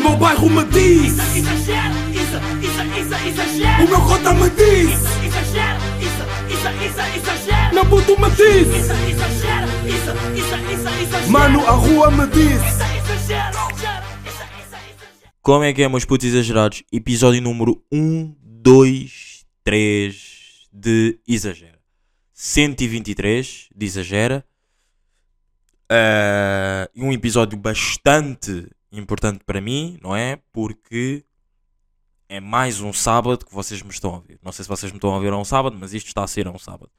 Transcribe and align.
meu 0.00 0.16
bairro 0.16 0.50
me 0.50 0.64
diz 0.64 1.12
Isso, 1.12 1.38
exagero, 1.38 1.94
isso, 2.10 2.38
isso, 2.62 2.82
isso, 2.98 3.28
exagero. 3.28 3.84
O 3.84 3.88
meu 3.88 4.00
cota 4.00 4.34
me 4.34 4.50
diz 4.50 4.90
Isso, 4.90 5.24
exagero, 5.24 5.80
isso, 6.00 6.24
isso, 6.54 6.68
isso, 6.86 7.00
exagero. 7.16 7.74
Meu 7.74 7.86
puto 7.86 8.20
me 8.20 8.30
diz 8.30 8.68
Isso, 8.68 8.92
exagero, 8.92 9.68
isso, 9.86 10.10
isso, 10.36 10.56
isso, 10.72 10.88
exagero. 11.02 11.30
Mano, 11.30 11.66
a 11.66 11.72
rua 11.72 12.10
me 12.10 12.26
diz 12.28 12.60
Isso, 12.62 12.82
exagero. 13.22 13.70
Como 15.42 15.64
é 15.64 15.72
que 15.72 15.82
é, 15.82 15.88
meus 15.88 16.04
putos 16.04 16.26
exagerados? 16.28 16.82
Episódio 16.92 17.40
número 17.40 17.82
1, 17.90 18.36
2, 18.42 19.46
3 19.64 20.68
de 20.70 21.18
Exagera. 21.26 21.78
123 22.34 23.68
de 23.74 23.86
Exagera. 23.86 24.44
E 26.94 27.02
um 27.02 27.10
episódio 27.10 27.56
bastante 27.58 28.68
importante 28.92 29.44
para 29.44 29.60
mim, 29.60 29.98
não 30.02 30.14
é? 30.16 30.40
Porque 30.52 31.24
é 32.28 32.40
mais 32.40 32.80
um 32.80 32.92
sábado 32.92 33.44
que 33.44 33.52
vocês 33.52 33.82
me 33.82 33.90
estão 33.90 34.12
a 34.12 34.16
ouvir. 34.16 34.38
Não 34.42 34.52
sei 34.52 34.64
se 34.64 34.68
vocês 34.68 34.92
me 34.92 34.98
estão 34.98 35.10
a 35.10 35.16
ouvir 35.16 35.32
a 35.32 35.36
um 35.36 35.44
sábado, 35.44 35.76
mas 35.78 35.92
isto 35.92 36.06
está 36.06 36.22
a 36.22 36.28
ser 36.28 36.46
a 36.46 36.50
um 36.50 36.58
sábado. 36.58 36.90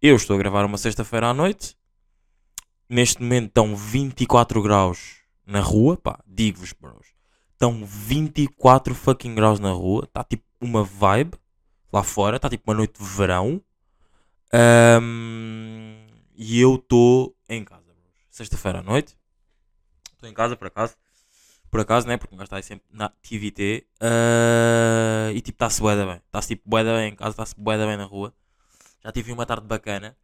Eu 0.00 0.16
estou 0.16 0.34
a 0.34 0.38
gravar 0.38 0.64
uma 0.64 0.78
sexta-feira 0.78 1.28
à 1.28 1.34
noite. 1.34 1.76
Neste 2.88 3.20
momento 3.22 3.48
estão 3.48 3.76
24 3.76 4.62
graus 4.62 5.16
na 5.46 5.60
rua. 5.60 5.96
Pá, 5.96 6.20
digo-vos, 6.26 6.72
bros. 6.72 7.08
Estão 7.52 7.84
24 7.84 8.94
fucking 8.94 9.34
graus 9.34 9.60
na 9.60 9.72
rua. 9.72 10.04
Está 10.04 10.24
tipo 10.24 10.44
uma 10.60 10.82
vibe 10.84 11.36
lá 11.92 12.02
fora. 12.02 12.36
Está 12.36 12.48
tipo 12.48 12.70
uma 12.70 12.76
noite 12.76 12.98
de 12.98 13.04
verão. 13.04 13.62
Ahm, 14.52 16.06
e 16.34 16.60
eu 16.60 16.76
estou 16.76 17.36
em 17.48 17.62
casa, 17.62 17.92
bros. 17.92 18.14
Sexta-feira 18.30 18.78
à 18.78 18.82
noite. 18.82 19.18
Estou 20.14 20.30
em 20.30 20.34
casa, 20.34 20.56
por 20.56 20.68
acaso. 20.68 20.94
Por 21.70 21.80
acaso, 21.80 22.06
né? 22.06 22.16
Porque 22.16 22.34
um 22.34 22.38
gajo 22.38 22.46
está 22.46 22.56
aí 22.56 22.62
sempre 22.62 22.86
na 22.92 23.08
TVT. 23.08 23.86
Ah, 24.00 25.30
e 25.34 25.40
tipo, 25.40 25.56
está-se 25.56 25.80
bué 25.80 25.96
da 25.96 26.06
bem. 26.06 26.16
Está-se 26.26 26.48
tipo 26.48 26.62
bué 26.68 26.84
da 26.84 26.94
bem 26.96 27.12
em 27.12 27.14
casa. 27.16 27.30
Está-se 27.30 27.54
bué 27.56 27.76
da 27.76 27.86
bem 27.86 27.96
na 27.96 28.04
rua. 28.04 28.34
Já 29.04 29.12
tive 29.12 29.32
uma 29.32 29.46
tarde 29.46 29.66
bacana. 29.66 30.16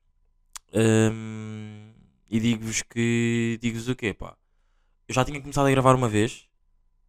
Ahm, 0.74 1.92
e 2.28 2.40
digo-vos 2.40 2.82
que. 2.82 3.58
Digo-vos 3.60 3.88
o 3.88 3.94
quê, 3.96 4.14
pá? 4.14 4.36
Eu 5.08 5.14
já 5.14 5.24
tinha 5.24 5.40
começado 5.40 5.66
a 5.66 5.70
gravar 5.70 5.94
uma 5.94 6.08
vez. 6.08 6.48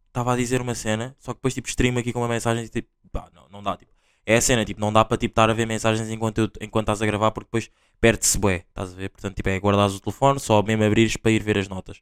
Estava 0.08 0.32
a 0.34 0.36
dizer 0.36 0.60
uma 0.60 0.74
cena. 0.74 1.16
Só 1.18 1.32
que 1.32 1.38
depois, 1.38 1.54
tipo, 1.54 1.68
stream 1.68 1.98
aqui 1.98 2.12
com 2.12 2.20
uma 2.20 2.28
mensagem 2.28 2.64
e 2.64 2.68
tipo, 2.68 2.88
pá, 3.12 3.28
não, 3.34 3.48
não 3.50 3.62
dá, 3.62 3.76
tipo. 3.76 3.92
É 4.26 4.36
a 4.36 4.40
cena, 4.40 4.64
tipo, 4.64 4.80
não 4.80 4.92
dá 4.92 5.04
para 5.04 5.16
tipo, 5.16 5.32
estar 5.32 5.48
a 5.48 5.52
ver 5.52 5.66
mensagens 5.66 6.10
enquanto, 6.10 6.38
eu, 6.38 6.50
enquanto 6.60 6.84
estás 6.84 7.00
a 7.00 7.06
gravar 7.06 7.30
porque 7.30 7.46
depois 7.46 7.70
perde-se 8.00 8.36
bué, 8.38 8.64
estás 8.68 8.92
a 8.92 8.96
ver? 8.96 9.08
Portanto, 9.10 9.36
tipo, 9.36 9.48
é 9.48 9.58
guardares 9.60 9.94
o 9.94 10.00
telefone, 10.00 10.40
só 10.40 10.62
mesmo 10.62 10.82
abrires 10.82 11.16
para 11.16 11.30
ir 11.30 11.42
ver 11.44 11.58
as 11.58 11.68
notas. 11.68 12.00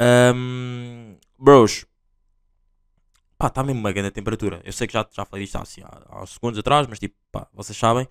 Ahm, 0.00 1.16
bros, 1.42 1.84
pá, 3.36 3.48
está 3.48 3.64
mesmo 3.64 3.80
uma 3.80 3.90
grande 3.90 4.12
temperatura. 4.12 4.62
Eu 4.64 4.72
sei 4.72 4.86
que 4.86 4.92
já, 4.92 5.06
já 5.10 5.24
falei 5.24 5.44
isto 5.44 5.58
assim, 5.58 5.82
há, 5.82 6.02
há 6.08 6.26
segundos 6.26 6.58
atrás, 6.58 6.86
mas 6.86 7.00
tipo, 7.00 7.16
pá, 7.32 7.48
vocês 7.52 7.76
sabem 7.76 8.06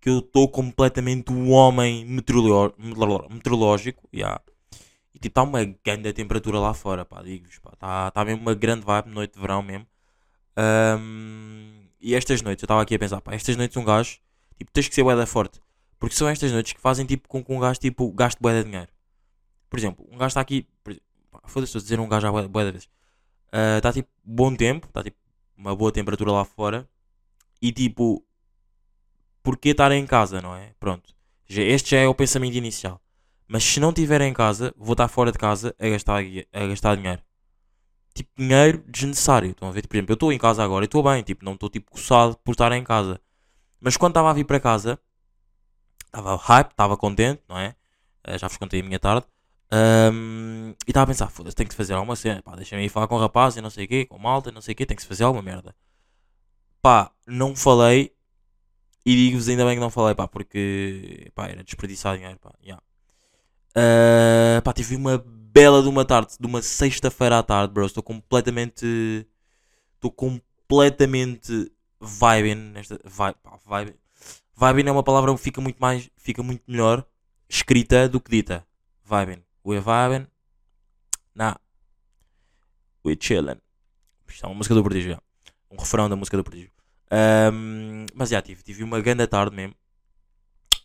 que 0.00 0.08
eu 0.08 0.20
estou 0.20 0.48
completamente 0.48 1.32
um 1.32 1.50
homem 1.50 2.04
meteorológico, 2.04 4.08
yeah. 4.14 4.40
e 5.12 5.18
tipo, 5.18 5.28
está 5.28 5.42
uma 5.42 5.64
grande 5.64 6.12
temperatura 6.12 6.60
lá 6.60 6.72
fora, 6.74 7.04
pá, 7.04 7.22
digo-vos, 7.22 7.58
pá, 7.58 7.70
está 7.72 8.10
tá 8.12 8.24
mesmo 8.24 8.42
uma 8.42 8.54
grande 8.54 8.84
vibe, 8.84 9.08
noite 9.08 9.34
de 9.34 9.40
verão 9.40 9.62
mesmo. 9.62 9.86
Ahm, 10.56 11.88
e 12.00 12.14
estas 12.14 12.40
noites, 12.42 12.62
eu 12.62 12.66
estava 12.66 12.82
aqui 12.82 12.94
a 12.94 12.98
pensar, 12.98 13.20
pá, 13.20 13.34
estas 13.34 13.56
noites 13.56 13.76
um 13.76 13.84
gajo, 13.84 14.18
tipo, 14.56 14.70
tens 14.70 14.88
que 14.88 14.94
ser 14.94 15.02
bué 15.02 15.16
da 15.16 15.26
forte, 15.26 15.60
porque 15.98 16.14
são 16.14 16.28
estas 16.28 16.52
noites 16.52 16.72
que 16.72 16.80
fazem 16.80 17.04
tipo 17.04 17.28
com 17.28 17.44
que 17.44 17.52
um 17.52 17.58
gajo, 17.58 17.80
tipo, 17.80 18.12
gaste 18.12 18.40
bué 18.40 18.58
de 18.58 18.64
dinheiro. 18.64 18.88
Por 19.68 19.78
exemplo, 19.78 20.06
um 20.12 20.18
gajo 20.18 20.28
está 20.28 20.40
aqui, 20.40 20.68
foda-se, 21.44 21.70
estou 21.70 21.80
a 21.80 21.82
dizer 21.82 22.00
um 22.00 22.08
gajo 22.08 22.26
há 22.26 22.48
bué 22.48 22.64
de 22.64 22.72
vezes, 22.72 22.88
está 23.76 23.92
tipo, 23.92 24.08
bom 24.24 24.54
tempo, 24.54 24.86
está 24.86 25.02
tipo, 25.02 25.16
uma 25.56 25.74
boa 25.74 25.92
temperatura 25.92 26.32
lá 26.32 26.44
fora, 26.44 26.88
e 27.60 27.72
tipo, 27.72 28.24
porquê 29.42 29.70
estar 29.70 29.92
em 29.92 30.06
casa, 30.06 30.40
não 30.40 30.54
é? 30.54 30.74
Pronto, 30.78 31.14
este 31.48 31.90
já 31.90 31.98
é 31.98 32.08
o 32.08 32.14
pensamento 32.14 32.54
inicial. 32.56 33.00
Mas 33.48 33.62
se 33.62 33.78
não 33.78 33.90
estiver 33.90 34.20
em 34.22 34.32
casa, 34.32 34.74
vou 34.76 34.92
estar 34.92 35.06
fora 35.08 35.30
de 35.30 35.38
casa 35.38 35.74
a 35.78 35.88
gastar, 35.88 36.22
a 36.52 36.66
gastar 36.66 36.96
dinheiro. 36.96 37.22
Tipo, 38.12 38.30
dinheiro 38.36 38.82
desnecessário. 38.88 39.50
Estão 39.50 39.68
a 39.68 39.70
ver? 39.70 39.86
Por 39.86 39.96
exemplo, 39.96 40.12
eu 40.12 40.14
estou 40.14 40.32
em 40.32 40.38
casa 40.38 40.64
agora 40.64 40.84
e 40.84 40.86
estou 40.86 41.02
bem. 41.02 41.22
Tipo, 41.22 41.44
não 41.44 41.52
estou 41.52 41.68
tipo 41.70 41.90
coçado 41.90 42.36
por 42.38 42.52
estar 42.52 42.72
em 42.72 42.82
casa. 42.82 43.20
Mas 43.80 43.96
quando 43.96 44.12
estava 44.12 44.30
a 44.30 44.32
vir 44.32 44.44
para 44.44 44.58
casa, 44.58 44.98
estava 46.06 46.34
hype, 46.34 46.70
estava 46.70 46.96
contente, 46.96 47.40
não 47.48 47.58
é? 47.58 47.76
Eh, 48.24 48.38
já 48.38 48.48
vos 48.48 48.56
contei 48.56 48.80
a 48.80 48.82
minha 48.82 48.98
tarde. 48.98 49.26
Ahm, 49.70 50.70
e 50.86 50.90
estava 50.90 51.04
a 51.04 51.06
pensar, 51.08 51.28
foda-se, 51.28 51.56
tenho 51.56 51.68
que 51.68 51.74
fazer 51.74 51.94
alguma 51.94 52.16
cena. 52.16 52.42
Pá, 52.42 52.54
deixa-me 52.56 52.84
ir 52.84 52.88
falar 52.88 53.08
com 53.08 53.16
o 53.16 53.20
rapaz 53.20 53.56
e 53.56 53.60
não 53.60 53.70
sei 53.70 53.84
o 53.86 53.88
quê, 53.88 54.06
com 54.06 54.18
malta 54.18 54.52
não 54.52 54.60
sei 54.60 54.72
o 54.72 54.76
quê, 54.76 54.86
tem 54.86 54.96
que 54.96 55.04
fazer 55.04 55.24
alguma 55.24 55.42
merda. 55.42 55.74
Pá, 56.82 57.10
não 57.26 57.56
falei 57.56 58.12
e 59.04 59.14
digo-vos 59.14 59.48
ainda 59.48 59.64
bem 59.64 59.74
que 59.76 59.80
não 59.80 59.90
falei, 59.90 60.14
pá, 60.14 60.26
porque 60.28 61.30
pá, 61.34 61.48
era 61.48 61.62
desperdiçar 61.64 62.16
dinheiro, 62.16 62.38
pá. 62.38 62.52
yeah. 62.62 62.82
Ah, 63.76 64.62
pá, 64.62 64.72
tive 64.72 64.96
uma 64.96 65.18
bela 65.18 65.82
de 65.82 65.88
uma 65.88 66.04
tarde, 66.04 66.34
de 66.40 66.46
uma 66.46 66.62
sexta-feira 66.62 67.38
à 67.38 67.42
tarde, 67.42 67.74
bro. 67.74 67.86
Estou 67.86 68.02
completamente. 68.02 69.26
Estou 69.94 70.10
completamente 70.10 71.70
vibing 72.00 72.72
nesta. 72.72 72.98
Vibe, 73.04 73.36
pá, 73.42 73.58
vibing. 73.66 73.98
Vibing 74.56 74.88
é 74.88 74.92
uma 74.92 75.02
palavra 75.02 75.34
que 75.34 75.40
fica 75.40 75.60
muito 75.60 75.78
mais. 75.78 76.10
Fica 76.16 76.42
muito 76.42 76.62
melhor 76.66 77.06
escrita 77.48 78.08
do 78.08 78.20
que 78.20 78.30
dita. 78.30 78.66
Vibing. 79.04 79.45
We're 79.66 79.82
vibing. 79.82 80.28
Nah. 81.34 81.56
We're 83.04 83.18
chilling. 83.20 83.60
Isto 84.28 84.46
é 84.46 84.48
uma 84.48 84.54
música 84.54 84.74
do 84.74 84.82
Prodígio. 84.82 85.20
Um 85.70 85.76
refrão 85.76 86.08
da 86.08 86.14
música 86.14 86.36
do 86.36 86.44
Prodígio. 86.44 86.70
Ahm, 87.10 88.06
mas 88.14 88.30
já 88.30 88.40
tive, 88.40 88.62
tive 88.62 88.84
uma 88.84 89.00
grande 89.00 89.26
tarde 89.26 89.54
mesmo. 89.54 89.74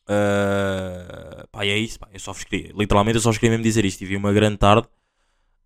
Ah, 0.07 1.47
pá, 1.51 1.65
é 1.65 1.77
isso, 1.77 1.99
pá, 1.99 2.09
eu 2.11 2.19
só 2.19 2.33
queria, 2.33 2.73
literalmente 2.75 3.17
eu 3.17 3.21
só 3.21 3.31
queria 3.31 3.51
mesmo 3.51 3.63
dizer 3.63 3.85
isto. 3.85 3.99
Tive 3.99 4.15
uma 4.15 4.33
grande 4.33 4.57
tarde. 4.57 4.87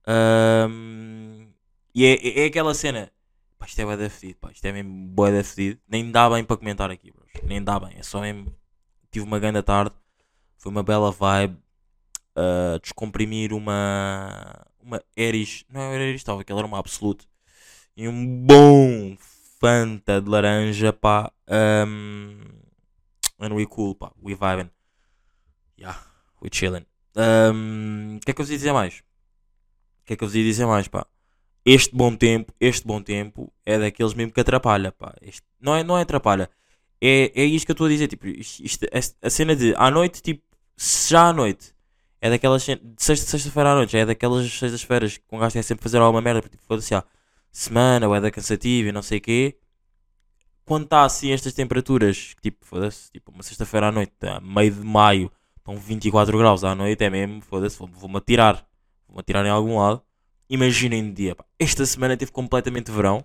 Ahm, 0.07 1.47
e 1.93 2.05
é, 2.05 2.13
é, 2.15 2.43
é 2.43 2.45
aquela 2.47 2.73
cena, 2.73 3.11
pá, 3.57 3.65
isto 3.65 3.79
é 3.79 3.85
bué 3.85 3.97
da 3.97 4.09
fedido, 4.09 4.39
pá, 4.39 4.51
isto 4.51 4.65
é 4.65 4.71
mesmo 4.71 5.07
bué 5.09 5.31
da 5.31 5.43
fedido. 5.43 5.79
Nem 5.87 6.11
dá 6.11 6.29
bem 6.29 6.43
para 6.43 6.57
comentar 6.57 6.91
aqui, 6.91 7.11
bros. 7.11 7.29
nem 7.43 7.63
dá 7.63 7.79
bem, 7.79 7.95
é 7.97 8.03
só 8.03 8.21
mesmo. 8.21 8.53
Tive 9.11 9.25
uma 9.25 9.39
grande 9.39 9.61
tarde, 9.63 9.95
foi 10.57 10.71
uma 10.71 10.83
bela 10.83 11.11
vibe. 11.11 11.64
Ah, 12.35 12.77
descomprimir 12.81 13.53
uma, 13.53 14.65
uma 14.81 15.01
Eris, 15.15 15.65
não 15.69 15.81
era 15.81 16.03
Eris, 16.03 16.21
estava 16.21 16.41
aquela 16.41 16.59
era 16.59 16.67
uma 16.67 16.79
Absolute. 16.79 17.27
E 17.97 18.07
um 18.07 18.45
bom 18.45 19.15
Fanta 19.59 20.21
de 20.21 20.29
laranja, 20.29 20.91
pá. 20.91 21.31
Um, 21.49 22.37
and 23.39 23.53
we 23.53 23.65
cool, 23.65 23.95
pá. 23.95 24.11
We 24.21 24.35
vibing. 24.35 24.69
Yeah, 25.79 25.97
we 26.41 26.49
chilling. 26.51 26.85
Um, 27.15 28.17
O 28.17 28.19
que 28.19 28.31
é 28.31 28.33
que 28.33 28.41
eu 28.41 28.45
vos 28.45 28.51
ia 28.51 28.57
dizer 28.57 28.73
mais? 28.73 28.95
O 28.99 30.05
que 30.05 30.13
é 30.13 30.15
que 30.15 30.23
eu 30.23 30.27
vos 30.27 30.35
ia 30.35 30.43
dizer 30.43 30.65
mais, 30.65 30.87
pá? 30.87 31.05
Este 31.65 31.95
bom 31.95 32.15
tempo, 32.15 32.53
este 32.59 32.85
bom 32.85 33.01
tempo 33.01 33.51
é 33.65 33.79
daqueles 33.79 34.13
mesmo 34.13 34.31
que 34.33 34.39
atrapalha, 34.41 34.91
pá. 34.91 35.15
Este, 35.21 35.41
não, 35.59 35.75
é, 35.75 35.83
não 35.83 35.97
é 35.97 36.01
atrapalha. 36.01 36.49
É, 37.01 37.31
é 37.41 37.45
isto 37.45 37.65
que 37.65 37.71
eu 37.71 37.73
estou 37.73 37.87
a 37.87 37.89
dizer, 37.89 38.07
tipo, 38.07 38.27
isto, 38.27 38.63
isto- 38.63 38.85
a 39.21 39.29
cena 39.29 39.55
de 39.55 39.73
à 39.75 39.89
noite, 39.89 40.21
tipo, 40.21 40.43
já 40.77 41.29
à 41.29 41.33
noite 41.33 41.73
é 42.21 42.29
daquelas 42.29 42.63
de 42.63 42.79
sexta, 42.97 43.25
sexta-feira 43.27 43.71
à 43.71 43.75
noite, 43.75 43.97
é 43.97 44.05
daquelas 44.05 44.51
sextas-feiras 44.51 45.17
que 45.17 45.23
um 45.31 45.39
gajo 45.39 45.53
tem 45.53 45.61
sempre 45.63 45.83
fazer 45.83 45.99
alguma 45.99 46.21
merda, 46.21 46.41
tipo, 46.47 46.63
foda-se, 46.63 46.93
ah, 46.95 47.03
semana, 47.51 48.07
ou 48.07 48.15
é 48.15 48.21
da 48.21 48.31
cansativa 48.31 48.89
e 48.89 48.91
não 48.91 49.01
sei 49.01 49.19
o 49.19 49.21
quê. 49.21 49.57
Quando 50.65 50.85
está 50.85 51.03
assim 51.03 51.31
estas 51.31 51.53
temperaturas, 51.53 52.33
tipo, 52.41 52.65
foda-se, 52.65 53.11
tipo, 53.11 53.31
uma 53.31 53.43
sexta-feira 53.43 53.87
à 53.87 53.91
noite, 53.91 54.13
a 54.23 54.39
meio 54.41 54.71
de 54.71 54.81
maio, 54.83 55.31
estão 55.57 55.77
24 55.77 56.37
graus 56.37 56.63
à 56.63 56.73
noite, 56.73 57.03
é 57.03 57.09
mesmo, 57.09 57.41
foda-se, 57.41 57.77
vou- 57.77 57.87
vou-me 57.87 58.17
atirar. 58.17 58.65
Vou-me 59.07 59.19
atirar 59.21 59.45
em 59.45 59.49
algum 59.49 59.77
lado. 59.77 60.01
Imaginem 60.49 61.03
de 61.09 61.11
dia, 61.13 61.35
pá. 61.35 61.45
Esta 61.59 61.85
semana 61.85 62.17
teve 62.17 62.31
completamente 62.31 62.91
verão. 62.91 63.23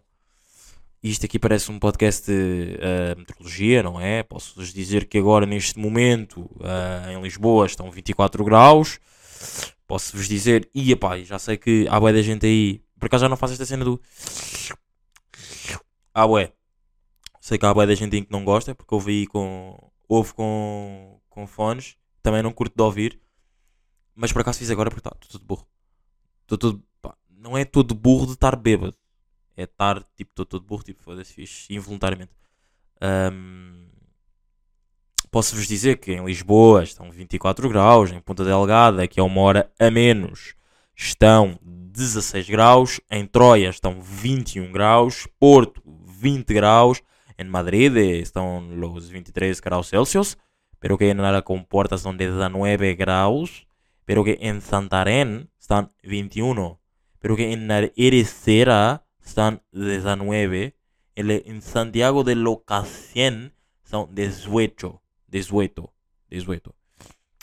Isto 1.03 1.25
aqui 1.25 1.39
parece 1.39 1.71
um 1.71 1.79
podcast 1.79 2.31
de 2.31 2.77
eh, 2.79 3.15
meteorologia, 3.17 3.83
não 3.83 3.99
é? 3.99 4.23
Posso-vos 4.23 4.71
dizer 4.71 5.07
que 5.07 5.17
agora, 5.17 5.47
neste 5.47 5.79
momento, 5.79 6.51
eh, 6.63 7.15
em 7.15 7.23
Lisboa, 7.23 7.65
estão 7.65 7.91
24 7.91 8.45
graus. 8.45 9.01
Posso-vos 9.87 10.29
dizer, 10.29 10.69
e 10.75 10.95
pá, 10.95 11.19
já 11.21 11.39
sei 11.39 11.57
que 11.57 11.87
há 11.89 11.99
bué 11.99 12.13
da 12.13 12.21
gente 12.21 12.45
aí. 12.45 12.83
Por 12.99 13.07
acaso 13.07 13.23
já 13.23 13.29
não 13.31 13.37
faço 13.37 13.55
esta 13.55 13.65
cena 13.65 13.83
do. 13.83 13.99
Ah, 16.13 16.27
bué. 16.27 16.53
Sei 17.41 17.57
que 17.57 17.65
há 17.65 17.73
bué 17.73 17.87
da 17.87 17.95
gente 17.95 18.15
aí 18.15 18.23
que 18.23 18.31
não 18.31 18.45
gosta, 18.45 18.75
porque 18.75 18.95
ouve 18.95 19.11
aí 19.11 19.27
com. 19.27 19.77
Ouve 20.07 20.35
com, 20.35 21.19
com 21.31 21.47
fones. 21.47 21.97
Também 22.23 22.43
não 22.43 22.53
curto 22.53 22.77
de 22.77 22.83
ouvir. 22.83 23.19
Mas 24.15 24.33
por 24.35 24.43
acaso 24.43 24.59
fiz 24.59 24.71
agora 24.71 24.91
porque 24.91 25.09
tá, 25.09 25.17
estou 25.19 25.41
todo 25.41 25.47
burro. 25.47 25.67
Estou 26.43 26.81
pá, 27.01 27.17
não 27.31 27.57
é 27.57 27.65
todo 27.65 27.95
burro 27.95 28.27
de 28.27 28.33
estar 28.33 28.55
bêbado. 28.55 29.00
É 29.61 29.65
estar, 29.65 30.03
tipo, 30.17 30.31
estou 30.33 30.47
todo 30.47 30.65
burro, 30.65 30.83
tipo, 30.83 31.03
foda-se, 31.03 31.35
fiz 31.35 31.67
involuntariamente. 31.69 32.33
Ahm, 33.01 33.91
Posso-vos 35.31 35.69
dizer 35.69 35.99
que 35.99 36.13
em 36.13 36.25
Lisboa 36.25 36.83
estão 36.83 37.09
24 37.09 37.69
graus, 37.69 38.11
em 38.11 38.21
Ponta 38.21 38.45
Delgada, 38.45 39.07
que 39.07 39.21
é 39.21 39.23
uma 39.23 39.41
hora 39.43 39.73
a 39.79 39.89
menos, 39.89 40.57
estão 40.97 41.57
16 41.63 42.51
graus, 42.51 43.01
em 43.09 43.25
Troia 43.27 43.69
estão 43.69 44.01
21 44.01 44.73
graus, 44.73 45.29
Porto 45.39 45.81
20 45.87 46.53
graus, 46.53 47.01
em 47.39 47.45
Madrid 47.45 47.97
estão 47.97 48.61
los 48.75 49.09
23 49.09 49.61
graus 49.61 49.87
Celsius, 49.87 50.37
pero 50.81 50.99
que 50.99 51.09
en 51.09 51.23
la 51.23 51.43
comporta 51.43 51.97
son 51.97 52.17
19 52.17 52.97
graus, 52.97 53.69
pero 54.05 54.25
que 54.25 54.37
en 54.41 54.61
Santarém 54.61 55.47
están 55.61 55.93
21, 56.03 56.81
pero 57.21 57.37
que 57.37 57.53
en 57.53 57.69
la 57.69 57.89
Ericera 59.31 59.31
están 59.31 59.63
19, 59.73 60.75
en, 61.15 61.63
Santiago 61.63 62.25
de 62.25 62.35
Locacien 62.35 63.53
são 63.85 64.09
18, 64.13 65.01
18, 65.29 65.91
18. 66.31 66.75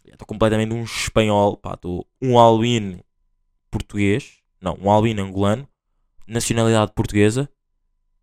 Estou 0.06 0.28
completamente 0.28 0.74
um 0.74 0.84
espanhol, 0.84 1.58
pá, 1.58 1.74
estou 1.74 2.08
um 2.22 2.38
albino 2.40 3.04
português, 3.70 4.40
não, 4.62 4.78
um 4.82 4.92
albino 4.92 5.24
angolano, 5.24 5.68
nacionalidade 6.28 6.92
portuguesa, 6.94 7.50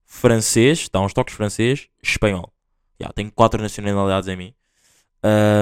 francês, 0.04 0.80
está 0.80 1.00
uns 1.00 1.12
toques 1.12 1.34
francês, 1.34 1.88
espanhol. 2.02 2.52
Já, 3.00 3.08
tenho 3.12 3.30
quatro 3.32 3.60
nacionalidades 3.60 4.28
em 4.28 4.36
mim. 4.36 4.54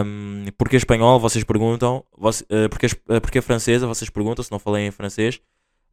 Um, 0.04 0.46
porque 0.58 0.76
espanhol, 0.76 1.20
vocês 1.20 1.44
perguntam, 1.44 2.04
você, 2.16 2.42
uh, 2.44 2.68
porque, 2.68 2.86
uh, 2.86 3.20
porque 3.20 3.40
francesa, 3.40 3.86
vocês 3.86 4.10
perguntam, 4.10 4.42
se 4.42 4.50
não 4.50 4.58
falei 4.58 4.86
em 4.86 4.90
francês, 4.90 5.40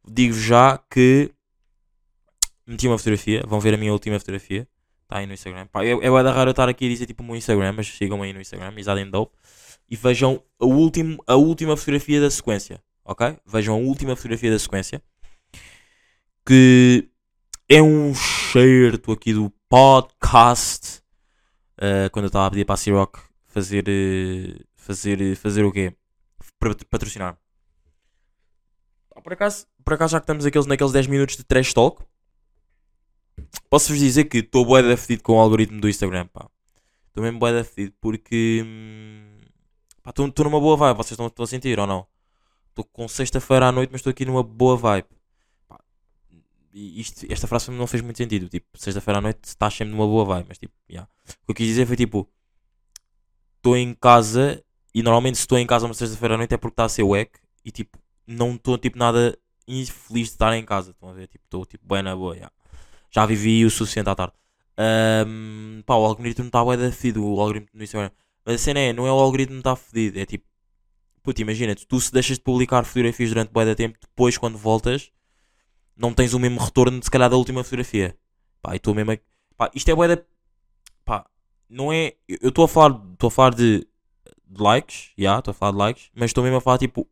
digo 0.04 0.34
já 0.34 0.76
que 0.90 1.32
meti 2.70 2.86
uma 2.86 2.96
fotografia, 2.96 3.42
vão 3.46 3.60
ver 3.60 3.74
a 3.74 3.76
minha 3.76 3.92
última 3.92 4.18
fotografia, 4.18 4.66
está 5.02 5.18
aí 5.18 5.26
no 5.26 5.34
Instagram. 5.34 5.66
Pá, 5.66 5.84
é, 5.84 5.90
é 5.90 6.22
da 6.22 6.32
raro 6.32 6.50
eu 6.50 6.52
estar 6.52 6.68
aqui 6.68 6.86
a 6.86 6.88
dizer 6.88 7.06
tipo 7.06 7.22
o 7.22 7.26
meu 7.26 7.36
Instagram, 7.36 7.72
mas 7.72 7.88
sigam 7.88 8.22
aí 8.22 8.32
no 8.32 8.40
Instagram, 8.40 8.72
Isadem 8.78 9.10
Dope, 9.10 9.36
e 9.88 9.96
vejam 9.96 10.42
a, 10.60 10.64
último, 10.64 11.22
a 11.26 11.34
última 11.34 11.76
fotografia 11.76 12.20
da 12.20 12.30
sequência, 12.30 12.80
ok? 13.04 13.36
Vejam 13.44 13.74
a 13.74 13.78
última 13.78 14.14
fotografia 14.14 14.52
da 14.52 14.58
sequência, 14.58 15.02
que 16.46 17.08
é 17.68 17.82
um 17.82 18.14
certo 18.14 19.12
aqui 19.12 19.32
do 19.34 19.52
podcast, 19.68 21.02
uh, 21.78 22.10
quando 22.12 22.26
eu 22.26 22.28
estava 22.28 22.46
a 22.46 22.50
pedir 22.50 22.64
para 22.64 22.74
a 22.74 22.78
C-Rock 22.78 23.20
fazer, 23.46 23.84
uh, 23.88 24.64
fazer, 24.76 25.36
fazer 25.36 25.64
o 25.64 25.72
quê? 25.72 25.92
Patrocinar. 26.88 27.36
Por 29.22 29.32
acaso, 29.32 29.66
por 29.84 29.94
acaso, 29.94 30.12
já 30.12 30.20
que 30.20 30.24
estamos 30.24 30.46
aqueles, 30.46 30.66
naqueles 30.66 30.92
10 30.92 31.06
minutos 31.08 31.36
de 31.36 31.44
trash 31.44 31.74
talk, 31.74 32.02
posso-vos 33.68 33.98
dizer 33.98 34.24
que 34.24 34.38
estou 34.38 34.64
bué 34.64 34.82
da 34.82 34.96
fedido 34.96 35.22
com 35.22 35.36
o 35.36 35.40
algoritmo 35.40 35.80
do 35.80 35.88
Instagram, 35.88 36.26
pá. 36.26 36.48
Estou 37.08 37.22
mesmo 37.22 37.38
bué 37.38 37.52
da 37.52 37.64
fedido 37.64 37.94
porque... 38.00 38.64
Estou 40.06 40.44
numa 40.44 40.60
boa 40.60 40.76
vibe, 40.76 40.96
vocês 40.96 41.18
estão 41.18 41.44
a 41.44 41.46
sentir 41.46 41.78
ou 41.78 41.86
não? 41.86 42.06
Estou 42.70 42.84
com 42.84 43.06
sexta-feira 43.06 43.68
à 43.68 43.72
noite, 43.72 43.90
mas 43.92 44.00
estou 44.00 44.10
aqui 44.10 44.24
numa 44.24 44.42
boa 44.42 44.76
vibe. 44.76 45.08
Pá, 45.68 45.78
isto, 46.72 47.26
esta 47.28 47.46
frase 47.46 47.70
não 47.70 47.86
fez 47.86 48.02
muito 48.02 48.16
sentido. 48.16 48.48
Tipo, 48.48 48.66
sexta-feira 48.74 49.18
à 49.18 49.20
noite 49.20 49.40
estás 49.44 49.74
sempre 49.74 49.92
numa 49.92 50.06
boa 50.06 50.24
vibe, 50.24 50.46
mas 50.48 50.58
tipo, 50.58 50.74
yeah. 50.88 51.08
o 51.42 51.46
que 51.46 51.50
eu 51.50 51.54
quis 51.54 51.66
dizer 51.66 51.86
foi 51.86 51.96
tipo, 51.96 52.28
estou 53.56 53.76
em 53.76 53.92
casa 53.94 54.64
e 54.94 55.02
normalmente 55.02 55.36
se 55.36 55.42
estou 55.42 55.58
em 55.58 55.66
casa 55.66 55.86
uma 55.86 55.94
sexta-feira 55.94 56.34
à 56.34 56.38
noite 56.38 56.54
é 56.54 56.56
porque 56.56 56.72
está 56.72 56.84
a 56.84 56.88
ser 56.88 57.02
wack 57.02 57.38
e 57.64 57.70
tipo, 57.70 57.98
não 58.26 58.54
estou 58.54 58.78
tipo 58.78 58.98
nada 58.98 59.38
infeliz 59.68 60.28
de 60.28 60.34
estar 60.34 60.56
em 60.56 60.64
casa. 60.64 60.92
Estão 60.92 61.08
a 61.08 61.12
ver? 61.12 61.28
Tipo, 61.28 61.44
estou 61.44 61.66
tipo 61.66 61.86
bem 61.86 62.02
na 62.02 62.16
boa. 62.16 62.34
Yeah. 62.34 62.52
Já 63.10 63.26
vivi 63.26 63.64
o 63.64 63.70
suficiente 63.70 64.08
à 64.08 64.14
tarde. 64.14 64.34
Um, 65.26 65.82
pá, 65.84 65.94
o 65.94 66.04
algoritmo 66.04 66.46
está 66.46 66.64
bem 66.64 66.78
da 66.78 66.90
fedido, 66.90 67.24
o 67.24 67.40
algoritmo 67.40 67.68
no 67.74 67.82
Instagram. 67.82 68.10
Mas 68.44 68.54
a 68.54 68.58
cena 68.58 68.80
é, 68.80 68.92
não 68.92 69.06
é 69.06 69.12
o 69.12 69.18
algoritmo 69.18 69.58
está 69.58 69.76
fedido, 69.76 70.18
é 70.18 70.24
tipo, 70.24 70.46
puto, 71.22 71.42
imagina, 71.42 71.74
tu 71.74 72.00
se 72.00 72.12
deixas 72.12 72.38
de 72.38 72.42
publicar 72.42 72.84
fotografias 72.84 73.28
durante 73.28 73.52
bem 73.52 73.66
da 73.66 73.74
tempo, 73.74 73.98
depois 74.00 74.38
quando 74.38 74.56
voltas, 74.56 75.10
não 75.96 76.14
tens 76.14 76.32
o 76.32 76.38
mesmo 76.38 76.58
retorno 76.58 77.02
se 77.02 77.10
calhar 77.10 77.28
da 77.28 77.36
última 77.36 77.62
fotografia. 77.62 78.16
Pá, 78.62 78.72
e 78.72 78.76
estou 78.76 78.94
mesmo 78.94 79.12
a... 79.12 79.18
Pá, 79.56 79.70
isto 79.74 79.90
é 79.90 79.94
bué 79.94 80.16
da... 80.16 80.22
Pá, 81.04 81.26
não 81.68 81.92
é... 81.92 82.14
Eu 82.26 82.48
estou 82.48 82.64
a 82.64 82.68
falar, 82.68 82.98
estou 83.12 83.28
a 83.28 83.30
falar 83.30 83.54
de, 83.54 83.86
de 84.46 84.62
likes, 84.62 85.12
já, 85.18 85.22
yeah, 85.22 85.38
estou 85.40 85.52
a 85.52 85.54
falar 85.54 85.72
de 85.72 85.78
likes, 85.78 86.10
mas 86.14 86.30
estou 86.30 86.42
mesmo 86.42 86.56
a 86.56 86.60
falar, 86.60 86.78
tipo, 86.78 87.06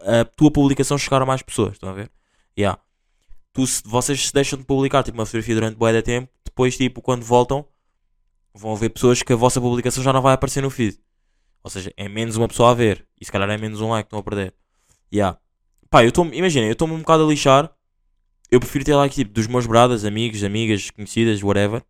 a 0.00 0.24
tua 0.24 0.50
publicação 0.50 0.98
chegar 0.98 1.22
a 1.22 1.26
mais 1.26 1.42
pessoas, 1.42 1.72
estão 1.72 1.88
a 1.88 1.92
ver? 1.92 2.10
Já. 2.56 2.62
Yeah. 2.62 2.85
Tu, 3.56 3.64
vocês 3.86 4.26
se 4.26 4.34
deixam 4.34 4.58
de 4.58 4.66
publicar, 4.66 5.02
tipo, 5.02 5.16
uma 5.16 5.24
fotografia 5.24 5.54
durante 5.54 5.76
bué 5.78 5.90
da 5.90 6.02
tempo, 6.02 6.28
depois, 6.44 6.76
tipo, 6.76 7.00
quando 7.00 7.24
voltam, 7.24 7.66
vão 8.52 8.74
haver 8.74 8.90
pessoas 8.90 9.22
que 9.22 9.32
a 9.32 9.36
vossa 9.36 9.58
publicação 9.58 10.04
já 10.04 10.12
não 10.12 10.20
vai 10.20 10.34
aparecer 10.34 10.62
no 10.62 10.68
feed. 10.68 11.00
Ou 11.64 11.70
seja, 11.70 11.90
é 11.96 12.06
menos 12.06 12.36
uma 12.36 12.48
pessoa 12.48 12.72
a 12.72 12.74
ver. 12.74 13.06
E 13.18 13.24
se 13.24 13.32
calhar 13.32 13.48
é 13.48 13.56
menos 13.56 13.80
um 13.80 13.88
like 13.88 14.04
que 14.04 14.08
estão 14.08 14.18
a 14.18 14.22
perder. 14.22 14.52
Yeah. 15.10 15.38
Pá, 15.88 16.04
eu 16.04 16.10
estou 16.10 16.26
imagina, 16.26 16.66
eu 16.66 16.72
estou-me 16.72 16.92
um 16.92 16.98
bocado 16.98 17.24
a 17.24 17.26
lixar. 17.26 17.72
Eu 18.50 18.60
prefiro 18.60 18.84
ter 18.84 18.94
like 18.94 19.14
tipo 19.14 19.32
dos 19.32 19.46
meus 19.46 19.66
bradas, 19.66 20.04
amigos, 20.04 20.44
amigas, 20.44 20.90
conhecidas, 20.90 21.42
whatever, 21.42 21.82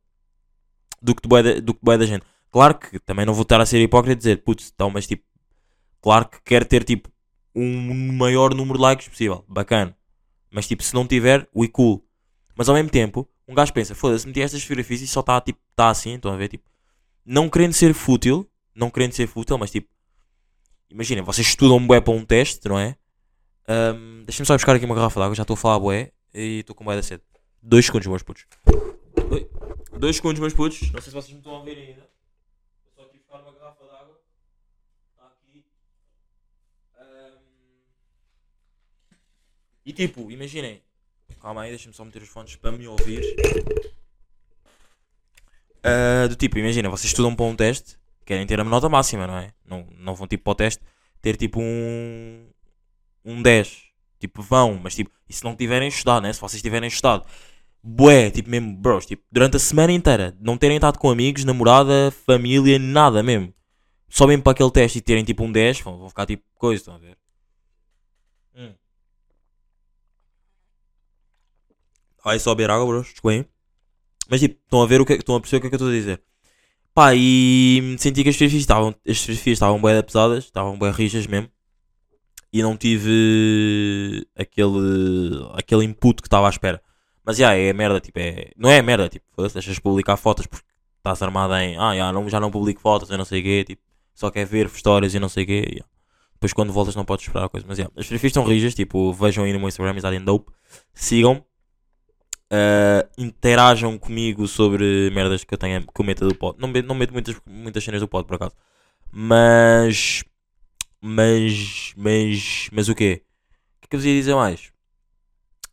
do 1.02 1.16
que 1.16 1.26
bué 1.26 1.42
da, 1.42 1.60
do 1.60 1.74
que 1.74 1.80
bué 1.82 1.98
da 1.98 2.06
gente. 2.06 2.24
Claro 2.52 2.78
que 2.78 3.00
também 3.00 3.26
não 3.26 3.34
vou 3.34 3.42
estar 3.42 3.60
a 3.60 3.66
ser 3.66 3.82
hipócrita 3.82 4.12
e 4.12 4.16
dizer, 4.16 4.44
putz, 4.44 4.70
então, 4.72 4.88
mas 4.88 5.04
tipo, 5.04 5.24
claro 6.00 6.28
que 6.28 6.40
quero 6.44 6.64
ter 6.64 6.84
tipo 6.84 7.10
um 7.52 8.12
maior 8.12 8.54
número 8.54 8.78
de 8.78 8.82
likes 8.82 9.08
possível. 9.08 9.44
Bacana. 9.48 9.95
Mas 10.56 10.66
tipo, 10.66 10.82
se 10.82 10.94
não 10.94 11.06
tiver, 11.06 11.46
we 11.54 11.68
cool. 11.68 12.02
Mas 12.56 12.66
ao 12.66 12.74
mesmo 12.74 12.88
tempo, 12.88 13.28
um 13.46 13.54
gajo 13.54 13.74
pensa, 13.74 13.94
foda-se, 13.94 14.26
meti 14.26 14.40
estas 14.40 14.62
fotografias 14.62 15.02
e 15.02 15.06
só 15.06 15.20
está 15.20 15.38
tipo, 15.38 15.60
tá 15.74 15.90
assim, 15.90 16.14
estão 16.14 16.32
a 16.32 16.36
ver, 16.38 16.48
tipo, 16.48 16.64
não 17.26 17.50
querendo 17.50 17.74
ser 17.74 17.92
fútil, 17.92 18.50
não 18.74 18.88
querendo 18.88 19.12
ser 19.12 19.26
fútil, 19.26 19.58
mas 19.58 19.70
tipo, 19.70 19.86
imaginem, 20.88 21.22
vocês 21.22 21.46
estudam 21.46 21.86
bué 21.86 22.00
para 22.00 22.14
um 22.14 22.24
teste, 22.24 22.66
não 22.70 22.78
é? 22.78 22.96
Um, 23.68 24.22
Deixa-me 24.24 24.46
só 24.46 24.54
buscar 24.54 24.74
aqui 24.74 24.86
uma 24.86 24.94
garrafa 24.94 25.20
d'água, 25.20 25.34
já 25.34 25.42
estou 25.42 25.52
a 25.52 25.58
falar 25.58 25.78
bué 25.78 26.10
e 26.32 26.60
estou 26.60 26.74
com 26.74 26.86
bué 26.86 26.96
da 26.96 27.02
sede. 27.02 27.22
Dois 27.62 27.84
segundos, 27.84 28.06
meus 28.06 28.22
putos. 28.22 28.46
Oi. 29.30 29.50
Dois 29.98 30.16
segundos, 30.16 30.40
meus 30.40 30.54
putos. 30.54 30.80
Não 30.90 31.02
sei 31.02 31.10
se 31.10 31.10
vocês 31.10 31.32
me 31.32 31.38
estão 31.38 31.54
a 31.54 31.58
ouvir 31.58 31.76
ainda. 31.76 32.08
Vou 32.82 32.92
só 32.94 33.02
aqui 33.02 33.18
buscar 33.18 33.42
uma 33.42 33.52
garrafa 33.52 33.84
d'água. 33.84 34.18
Está 35.12 35.26
aqui. 35.26 35.66
Um... 36.98 37.46
E 39.86 39.92
tipo, 39.92 40.32
imaginem. 40.32 40.82
Calma 41.40 41.62
aí, 41.62 41.70
deixa-me 41.70 41.94
só 41.94 42.04
meter 42.04 42.20
os 42.20 42.28
fones 42.28 42.56
para 42.56 42.72
me 42.72 42.88
ouvir. 42.88 43.22
Uh, 45.78 46.28
do 46.28 46.34
tipo, 46.34 46.58
imagina, 46.58 46.90
vocês 46.90 47.12
estudam 47.12 47.36
para 47.36 47.46
um 47.46 47.54
teste, 47.54 47.96
querem 48.24 48.44
ter 48.44 48.58
a 48.58 48.64
nota 48.64 48.88
máxima, 48.88 49.28
não 49.28 49.38
é? 49.38 49.52
Não, 49.64 49.86
não 49.96 50.16
vão 50.16 50.26
tipo 50.26 50.42
para 50.42 50.50
o 50.50 50.54
teste 50.56 50.82
ter 51.22 51.36
tipo 51.36 51.60
um, 51.60 52.48
um 53.24 53.40
10. 53.40 53.84
Tipo, 54.18 54.42
vão, 54.42 54.80
mas 54.82 54.96
tipo, 54.96 55.10
e 55.28 55.32
se 55.32 55.44
não 55.44 55.54
tiverem 55.54 55.88
estudado, 55.88 56.24
né? 56.24 56.32
Se 56.32 56.40
vocês 56.40 56.60
tiverem 56.60 56.88
estudado, 56.88 57.24
bué, 57.80 58.28
tipo 58.28 58.50
mesmo, 58.50 58.76
bros, 58.76 59.06
tipo, 59.06 59.22
durante 59.30 59.56
a 59.56 59.60
semana 59.60 59.92
inteira, 59.92 60.36
não 60.40 60.58
terem 60.58 60.76
estado 60.78 60.98
com 60.98 61.08
amigos, 61.10 61.44
namorada, 61.44 62.10
família, 62.26 62.76
nada 62.76 63.22
mesmo. 63.22 63.54
Só 64.08 64.26
mesmo 64.26 64.42
para 64.42 64.50
aquele 64.50 64.70
teste 64.72 64.98
e 64.98 65.00
terem 65.00 65.22
tipo 65.22 65.44
um 65.44 65.52
10, 65.52 65.80
vão, 65.80 65.96
vão 65.96 66.08
ficar 66.08 66.26
tipo 66.26 66.42
coisa, 66.56 66.80
estão 66.80 66.94
a 66.94 66.98
ver? 66.98 67.16
Hum. 68.56 68.72
Vai 72.26 72.40
só 72.40 72.56
beber 72.56 72.72
água, 72.72 72.84
bros, 72.84 73.06
desculpem. 73.06 73.46
Mas 74.28 74.40
tipo, 74.40 74.58
estão 74.64 74.82
a 74.82 74.86
ver 74.86 75.00
o 75.00 75.06
que 75.06 75.12
estão 75.12 75.36
a 75.36 75.40
perceber 75.40 75.58
o 75.58 75.60
que 75.60 75.66
é 75.68 75.70
que 75.70 75.74
eu 75.76 75.86
estou 75.86 75.88
a 75.90 75.92
dizer. 75.92 76.20
Pá, 76.92 77.14
e 77.14 77.94
senti 78.00 78.24
que 78.24 78.30
as 78.30 78.34
fotografias 78.34 78.62
estavam, 78.62 78.96
as 79.08 79.20
fotografias 79.20 79.54
estavam 79.54 79.80
bem 79.80 80.02
pesadas, 80.02 80.44
estavam 80.44 80.76
bem 80.76 80.90
rijas 80.90 81.24
mesmo. 81.28 81.48
E 82.52 82.62
não 82.62 82.76
tive 82.76 84.26
aquele, 84.34 85.46
aquele 85.54 85.84
input 85.84 86.20
que 86.20 86.26
estava 86.26 86.48
à 86.48 86.50
espera. 86.50 86.82
Mas 87.24 87.36
já, 87.36 87.54
é 87.54 87.72
merda, 87.72 88.00
tipo, 88.00 88.18
é. 88.18 88.50
Não 88.56 88.70
é 88.70 88.82
merda, 88.82 89.08
tipo, 89.08 89.24
deixas 89.36 89.76
de 89.76 89.80
publicar 89.80 90.16
fotos 90.16 90.48
porque 90.48 90.66
estás 90.96 91.22
armada 91.22 91.62
em. 91.62 91.76
Ah, 91.78 91.94
já 91.94 92.12
não, 92.12 92.28
já 92.28 92.40
não 92.40 92.50
publico 92.50 92.80
fotos, 92.80 93.08
eu 93.08 93.18
não 93.18 93.24
sei 93.24 93.40
o 93.40 93.44
quê, 93.44 93.64
tipo, 93.64 93.82
só 94.12 94.32
quer 94.32 94.46
ver 94.46 94.66
histórias 94.66 95.14
e 95.14 95.20
não 95.20 95.28
sei 95.28 95.44
o 95.44 95.46
quê. 95.46 95.64
Yeah. 95.64 95.86
Depois 96.34 96.52
quando 96.52 96.72
voltas 96.72 96.96
não 96.96 97.04
podes 97.04 97.24
esperar 97.24 97.44
a 97.44 97.48
coisa. 97.48 97.64
Mas 97.68 97.78
yeah, 97.78 97.92
as 97.96 98.04
fotografias 98.04 98.30
estão 98.30 98.44
rijas, 98.44 98.74
tipo, 98.74 99.12
vejam 99.12 99.44
aí 99.44 99.52
no 99.52 99.60
meu 99.60 99.68
Instagram, 99.68 100.24
Dope, 100.24 100.50
sigam 100.92 101.44
Uh, 102.52 103.02
interajam 103.18 103.98
comigo 103.98 104.46
sobre 104.46 105.10
merdas 105.10 105.42
que 105.42 105.52
eu 105.52 105.58
tenho 105.58 105.82
que 105.82 106.00
eu 106.00 106.04
meto 106.04 106.28
do 106.28 106.34
pod. 106.34 106.56
Não, 106.60 106.68
não 106.68 106.94
meto 106.94 107.12
muitas, 107.12 107.36
muitas 107.44 107.82
cenas 107.82 108.00
do 108.00 108.08
pod 108.08 108.26
por 108.26 108.36
acaso. 108.36 108.54
Mas. 109.10 110.22
Mas. 111.00 111.92
Mas. 111.96 112.68
Mas 112.72 112.88
o 112.88 112.94
quê? 112.94 113.24
O 113.76 113.80
que 113.80 113.86
é 113.86 113.88
que 113.90 113.96
eu 113.96 114.00
vos 114.00 114.06
ia 114.06 114.14
dizer 114.14 114.34
mais? 114.34 114.72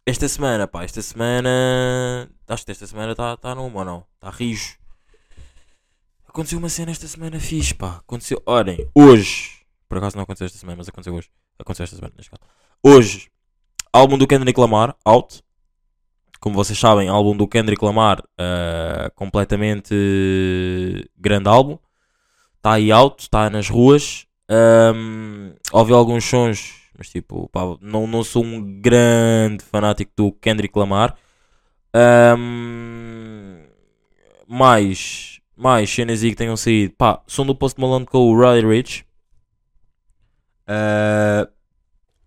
Esta 0.06 0.28
semana, 0.28 0.68
pá, 0.68 0.84
esta 0.84 1.02
semana. 1.02 2.30
Acho 2.48 2.66
que 2.66 2.72
esta 2.72 2.88
semana 2.88 3.12
está 3.14 3.38
tá 3.38 3.56
numa 3.56 3.80
ou 3.80 3.86
não? 3.86 4.06
Está 4.16 4.30
rijo. 4.30 4.78
Aconteceu 6.28 6.58
uma 6.58 6.70
cena 6.70 6.92
esta 6.92 7.08
semana 7.08 7.40
fixe, 7.40 7.76
pá. 7.76 7.98
Aconteceu. 7.98 8.42
Olhem, 8.46 8.90
hoje. 8.96 9.62
Por 9.88 10.00
acaso 10.00 10.16
não 10.16 10.24
aconteceu 10.24 10.48
esta 10.48 10.58
semana, 10.58 10.78
mas 10.78 10.90
aconteceu 10.90 11.14
hoje. 11.14 11.30
Aconteceu 11.60 11.84
esta 11.84 11.96
semana, 11.96 12.14
neste 12.18 12.32
caso. 12.32 12.42
Hoje, 12.82 13.30
álbum 13.94 14.18
do 14.18 14.28
Kendrick 14.28 14.60
Lamar, 14.60 14.96
out 15.06 15.44
como 16.44 16.56
vocês 16.56 16.78
sabem, 16.78 17.08
álbum 17.08 17.38
do 17.38 17.48
Kendrick 17.48 17.82
Lamar, 17.86 18.20
uh, 18.20 19.10
completamente 19.16 19.96
grande 21.18 21.48
álbum. 21.48 21.78
Está 22.58 22.74
aí 22.74 22.92
alto, 22.92 23.22
está 23.22 23.50
nas 23.50 23.70
ruas. 23.70 24.28
Um, 24.94 25.54
ouvi 25.72 25.94
alguns 25.94 26.26
sons, 26.26 26.82
mas 26.98 27.10
tipo, 27.10 27.48
pá, 27.48 27.62
não, 27.80 28.06
não 28.06 28.26
sou 28.26 28.44
um 28.44 28.82
grande 28.82 29.64
fanático 29.64 30.12
do 30.18 30.34
Kendrick 30.34 30.78
Lamar. 30.78 31.16
Ahm, 31.94 33.64
mais, 34.46 35.40
mais 35.56 35.90
cenas 35.90 36.24
aí 36.24 36.32
que 36.32 36.36
tenham 36.36 36.58
saído. 36.58 36.94
Pá, 36.98 37.22
som 37.26 37.46
do 37.46 37.56
Post 37.56 37.80
Malone 37.80 38.06
com 38.06 38.18
o 38.18 38.38
Roddy 38.38 38.68
Rich. 38.68 39.06
Ah, 40.68 41.48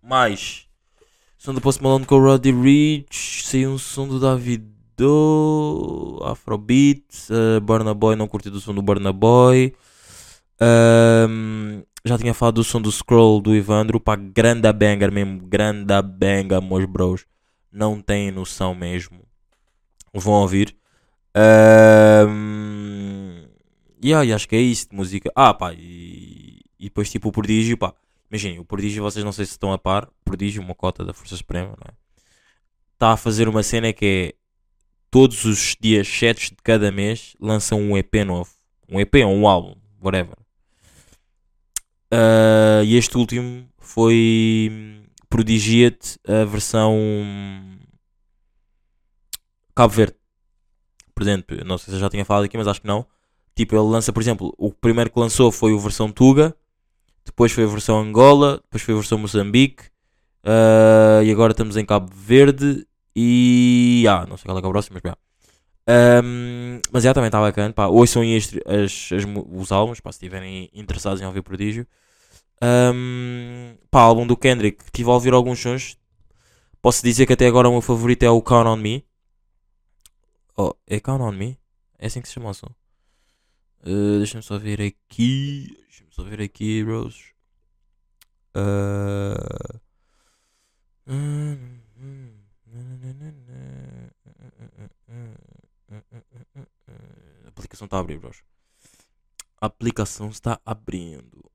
mais, 0.01 0.66
do 1.53 1.61
Post 1.61 1.81
Malone 1.81 2.05
com 2.05 2.15
o 2.15 2.23
Roddy 2.23 2.51
Rich. 2.51 3.45
Saiu 3.45 3.71
um 3.71 3.77
som 3.77 4.07
do 4.07 4.19
Davido, 4.19 6.19
Afrobeat. 6.23 7.03
Uh, 7.29 7.61
Burna 7.61 7.93
Boy, 7.93 8.15
não 8.15 8.27
curti 8.27 8.49
do 8.49 8.59
som 8.59 8.73
do 8.73 8.81
Burna 8.81 9.13
Boy. 9.13 9.73
Ahm, 10.59 11.83
já 12.03 12.17
tinha 12.17 12.33
falado 12.33 12.55
do 12.55 12.63
som 12.63 12.81
do 12.81 12.91
Scroll 12.91 13.41
do 13.41 13.55
Ivandro. 13.55 13.99
Pá, 13.99 14.15
grande 14.15 14.71
banger 14.73 15.11
mesmo. 15.11 15.39
Grande 15.47 16.01
banger, 16.01 16.61
meus 16.61 16.85
bros. 16.85 17.25
Não 17.71 18.01
têm 18.01 18.31
noção 18.31 18.73
mesmo. 18.73 19.19
Vão 20.13 20.33
ouvir. 20.33 20.75
Ahm, 21.35 23.45
yeah, 24.03 24.25
e 24.25 24.33
acho 24.33 24.49
que 24.49 24.55
é 24.55 24.59
isso 24.59 24.89
de 24.89 24.95
música. 24.95 25.31
Ah, 25.35 25.53
pá, 25.53 25.73
e, 25.73 26.61
e 26.79 26.85
depois 26.85 27.09
tipo 27.09 27.29
o 27.29 27.31
Prodígio, 27.31 27.77
pá. 27.77 27.93
Imaginem, 28.29 28.59
o 28.59 28.65
Prodígio, 28.65 29.03
vocês 29.03 29.23
não 29.23 29.31
sei 29.31 29.45
se 29.45 29.51
estão 29.51 29.71
a 29.71 29.77
par. 29.77 30.09
Prodígio, 30.23 30.61
uma 30.61 30.75
cota 30.75 31.05
da 31.05 31.13
Força 31.13 31.35
Suprema, 31.35 31.69
não 31.69 31.87
é? 31.87 31.93
Está 32.93 33.13
a 33.13 33.17
fazer 33.17 33.47
uma 33.47 33.63
cena 33.63 33.93
que 33.93 34.33
é 34.33 34.37
todos 35.09 35.45
os 35.45 35.75
dias 35.79 36.07
7 36.07 36.51
de 36.51 36.57
cada 36.63 36.91
mês 36.91 37.35
lançam 37.39 37.79
um 37.79 37.97
EP 37.97 38.13
novo. 38.25 38.49
Um 38.89 38.99
EP 38.99 39.15
ou 39.25 39.33
um 39.33 39.47
álbum, 39.47 39.75
whatever. 40.01 40.35
Ah, 42.11 42.81
e 42.83 42.95
este 42.95 43.17
último 43.17 43.67
foi 43.77 45.03
Prodigia-te 45.29 46.17
a 46.27 46.45
versão 46.45 46.95
Cabo 49.75 49.93
Verde. 49.93 50.15
Por 51.13 51.23
exemplo, 51.23 51.57
não 51.65 51.77
sei 51.77 51.91
se 51.91 51.95
eu 51.97 51.99
já 51.99 52.09
tinha 52.09 52.25
falado 52.25 52.45
aqui, 52.45 52.57
mas 52.57 52.67
acho 52.67 52.81
que 52.81 52.87
não. 52.87 53.05
Tipo, 53.55 53.75
ele 53.75 53.89
lança, 53.89 54.13
por 54.13 54.21
exemplo, 54.21 54.53
o 54.57 54.71
primeiro 54.71 55.09
que 55.09 55.19
lançou 55.19 55.51
foi 55.51 55.75
a 55.75 55.79
versão 55.79 56.11
Tuga, 56.11 56.55
depois 57.27 57.51
foi 57.51 57.63
a 57.63 57.67
versão 57.67 57.99
Angola, 57.99 58.59
depois 58.63 58.81
foi 58.81 58.93
a 58.93 58.97
versão 58.97 59.17
Moçambique, 59.17 59.83
ah, 60.43 61.21
e 61.23 61.31
agora 61.31 61.51
estamos 61.51 61.75
em 61.77 61.85
Cabo 61.85 62.09
Verde. 62.15 62.87
E. 63.15 64.05
Ah, 64.09 64.25
não 64.27 64.37
sei 64.37 64.45
qual 64.45 64.57
é 64.57 64.61
que 64.61 64.65
é 64.65 64.69
o 64.69 64.71
próximo, 64.71 64.99
mas. 65.03 65.13
Ahm, 65.89 66.81
mas 66.91 67.03
já 67.03 67.13
também 67.13 67.27
está 67.27 67.39
bacana. 67.41 67.73
Pá, 67.73 67.87
ouçam 67.87 68.21
aí 68.21 68.37
as, 68.37 68.53
as, 68.65 69.09
as 69.11 69.23
os 69.51 69.71
álbuns, 69.71 69.99
pá, 69.99 70.11
se 70.11 70.17
estiverem 70.17 70.69
interessados 70.73 71.21
em 71.21 71.25
ouvir 71.25 71.41
Prodígio. 71.41 71.87
Ahm, 72.61 73.75
pá, 73.91 74.01
álbum 74.01 74.25
do 74.27 74.37
Kendrick, 74.37 74.83
estive 74.83 75.09
a 75.09 75.13
ouvir 75.13 75.33
alguns 75.33 75.59
sons. 75.59 75.97
Posso 76.81 77.03
dizer 77.03 77.25
que 77.25 77.33
até 77.33 77.47
agora 77.47 77.69
o 77.69 77.71
meu 77.73 77.81
favorito 77.81 78.23
é 78.23 78.29
o 78.29 78.41
Count 78.41 78.67
on 78.69 78.77
Me. 78.77 79.05
Oh, 80.57 80.73
é 80.87 80.99
Count 80.99 81.23
on 81.23 81.31
Me? 81.31 81.57
É 81.99 82.07
assim 82.07 82.21
que 82.21 82.27
se 82.27 82.35
chama 82.35 82.49
o 82.49 82.53
som. 82.53 82.69
Uh, 83.87 84.17
Deixa-me 84.17 84.43
só 84.43 84.57
ver 84.57 84.81
aqui. 84.81 85.73
Deixa-me 85.83 86.11
só 86.11 86.21
ver 86.21 86.41
aqui, 86.41 86.83
Rose. 86.83 87.31
Uh... 88.53 89.79
A 97.45 97.47
aplicação 97.47 97.85
está 97.85 97.95
a 97.95 98.01
abrir, 98.01 98.19
bros. 98.19 98.43
A 99.61 99.67
aplicação 99.67 100.29
está 100.31 100.59
abrindo. 100.65 101.49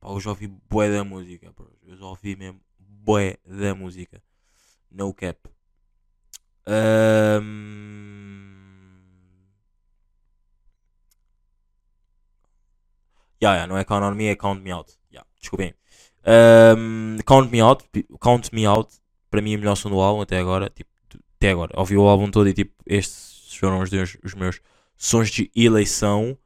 Pá, 0.00 0.08
eu 0.08 0.20
já 0.20 0.30
ouvi 0.30 0.46
bué 0.46 0.90
da 0.90 1.04
música, 1.04 1.52
bros. 1.52 1.76
Eu 1.82 1.98
já 1.98 2.06
ouvi 2.06 2.34
mesmo 2.34 2.62
bué 2.78 3.36
da 3.44 3.74
música. 3.74 4.22
No 4.90 5.12
cap. 5.12 5.53
Ahm, 6.66 7.44
Yeah, 13.42 13.56
yeah, 13.58 13.66
não 13.66 13.76
é 13.76 13.84
Count 13.84 14.16
Me, 14.16 14.26
é 14.26 14.36
Count 14.36 14.60
Me 14.62 14.70
Out. 14.70 14.92
Yeah, 15.12 15.26
desculpem. 15.40 15.74
Ahm, 16.24 17.18
count 17.26 17.50
Me 17.50 17.60
Out, 17.60 17.84
Count 18.20 18.50
Me 18.54 18.64
Out, 18.66 18.94
para 19.30 19.42
mim 19.42 19.52
é 19.54 19.56
o 19.56 19.58
melhor 19.58 19.76
som 19.76 19.90
do 19.90 20.00
álbum 20.00 20.22
até 20.22 20.38
agora. 20.38 20.70
Tipo, 20.70 20.90
até 21.36 21.50
agora. 21.50 21.72
Ouvi 21.78 21.96
o 21.96 22.02
álbum 22.08 22.30
todo 22.30 22.48
e 22.48 22.54
tipo, 22.54 22.72
estes 22.86 23.54
foram 23.56 23.80
os, 23.80 23.90
meus- 23.90 24.16
os 24.24 24.34
meus 24.34 24.60
sons 24.96 25.30
de 25.30 25.50
eleição. 25.54 26.36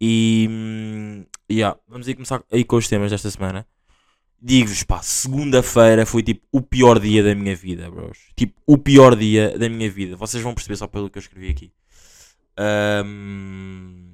E 0.00 0.46
hum, 0.50 1.24
yeah, 1.50 1.78
vamos 1.88 2.06
aí 2.08 2.14
começar 2.14 2.42
aí 2.52 2.64
com 2.64 2.76
os 2.76 2.88
temas 2.88 3.10
desta 3.10 3.30
semana. 3.30 3.66
Digo-vos, 4.46 4.82
pá, 4.82 5.00
segunda-feira 5.00 6.04
foi 6.04 6.22
tipo 6.22 6.46
o 6.52 6.60
pior 6.60 6.98
dia 7.00 7.22
da 7.22 7.34
minha 7.34 7.56
vida, 7.56 7.90
bros. 7.90 8.18
Tipo, 8.36 8.52
o 8.66 8.76
pior 8.76 9.16
dia 9.16 9.58
da 9.58 9.70
minha 9.70 9.90
vida. 9.90 10.16
Vocês 10.16 10.42
vão 10.42 10.52
perceber 10.52 10.76
só 10.76 10.86
pelo 10.86 11.08
que 11.08 11.16
eu 11.16 11.20
escrevi 11.20 11.48
aqui. 11.48 11.72
Ahm, 12.58 14.12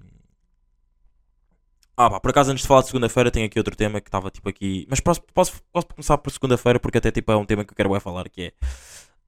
Ah, 1.97 2.09
pá, 2.09 2.21
por 2.21 2.31
acaso 2.31 2.53
antes 2.53 2.63
de 2.63 2.69
falar 2.69 2.83
de 2.83 2.87
segunda-feira 2.87 3.29
tenho 3.31 3.47
aqui 3.47 3.59
outro 3.59 3.75
tema 3.77 4.01
que 4.01 4.07
estava 4.09 4.31
tipo 4.31 4.49
aqui. 4.49 4.87
Mas 4.89 5.01
posso, 5.01 5.21
posso, 5.35 5.61
posso 5.73 5.89
começar 5.89 6.17
por 6.19 6.31
segunda-feira 6.31 6.79
porque 6.79 6.99
até 6.99 7.11
tipo 7.11 7.33
é 7.33 7.37
um 7.37 7.45
tema 7.45 7.65
que 7.65 7.73
eu 7.73 7.77
quero 7.77 7.89
bué 7.89 7.99
falar 7.99 8.29
que 8.29 8.43
é. 8.43 8.53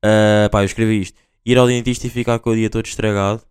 ah, 0.03 0.49
pá, 0.51 0.63
eu 0.63 0.67
escrevi 0.67 1.01
isto. 1.01 1.19
Ir 1.45 1.59
ao 1.59 1.67
dentista 1.67 2.07
e 2.07 2.11
ficar 2.11 2.39
com 2.39 2.51
o 2.51 2.55
dia 2.55 2.71
todo 2.71 2.87
estragado, 2.87 3.43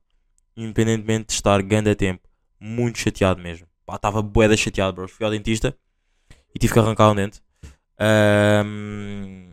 independentemente 0.55 1.27
de 1.27 1.33
estar 1.33 1.61
grande 1.61 1.89
a 1.89 1.95
tempo. 1.95 2.21
Muito 2.59 2.97
chateado 2.99 3.41
mesmo. 3.41 3.67
Pá, 3.85 3.95
estava 3.97 4.21
bué 4.21 4.55
chateado, 4.55 4.93
bros. 4.93 5.11
Fui 5.11 5.25
ao 5.25 5.31
dentista 5.31 5.75
e 6.53 6.59
tive 6.59 6.73
que 6.73 6.79
arrancar 6.79 7.11
um 7.11 7.15
dente. 7.15 7.41
Ahm, 7.99 9.51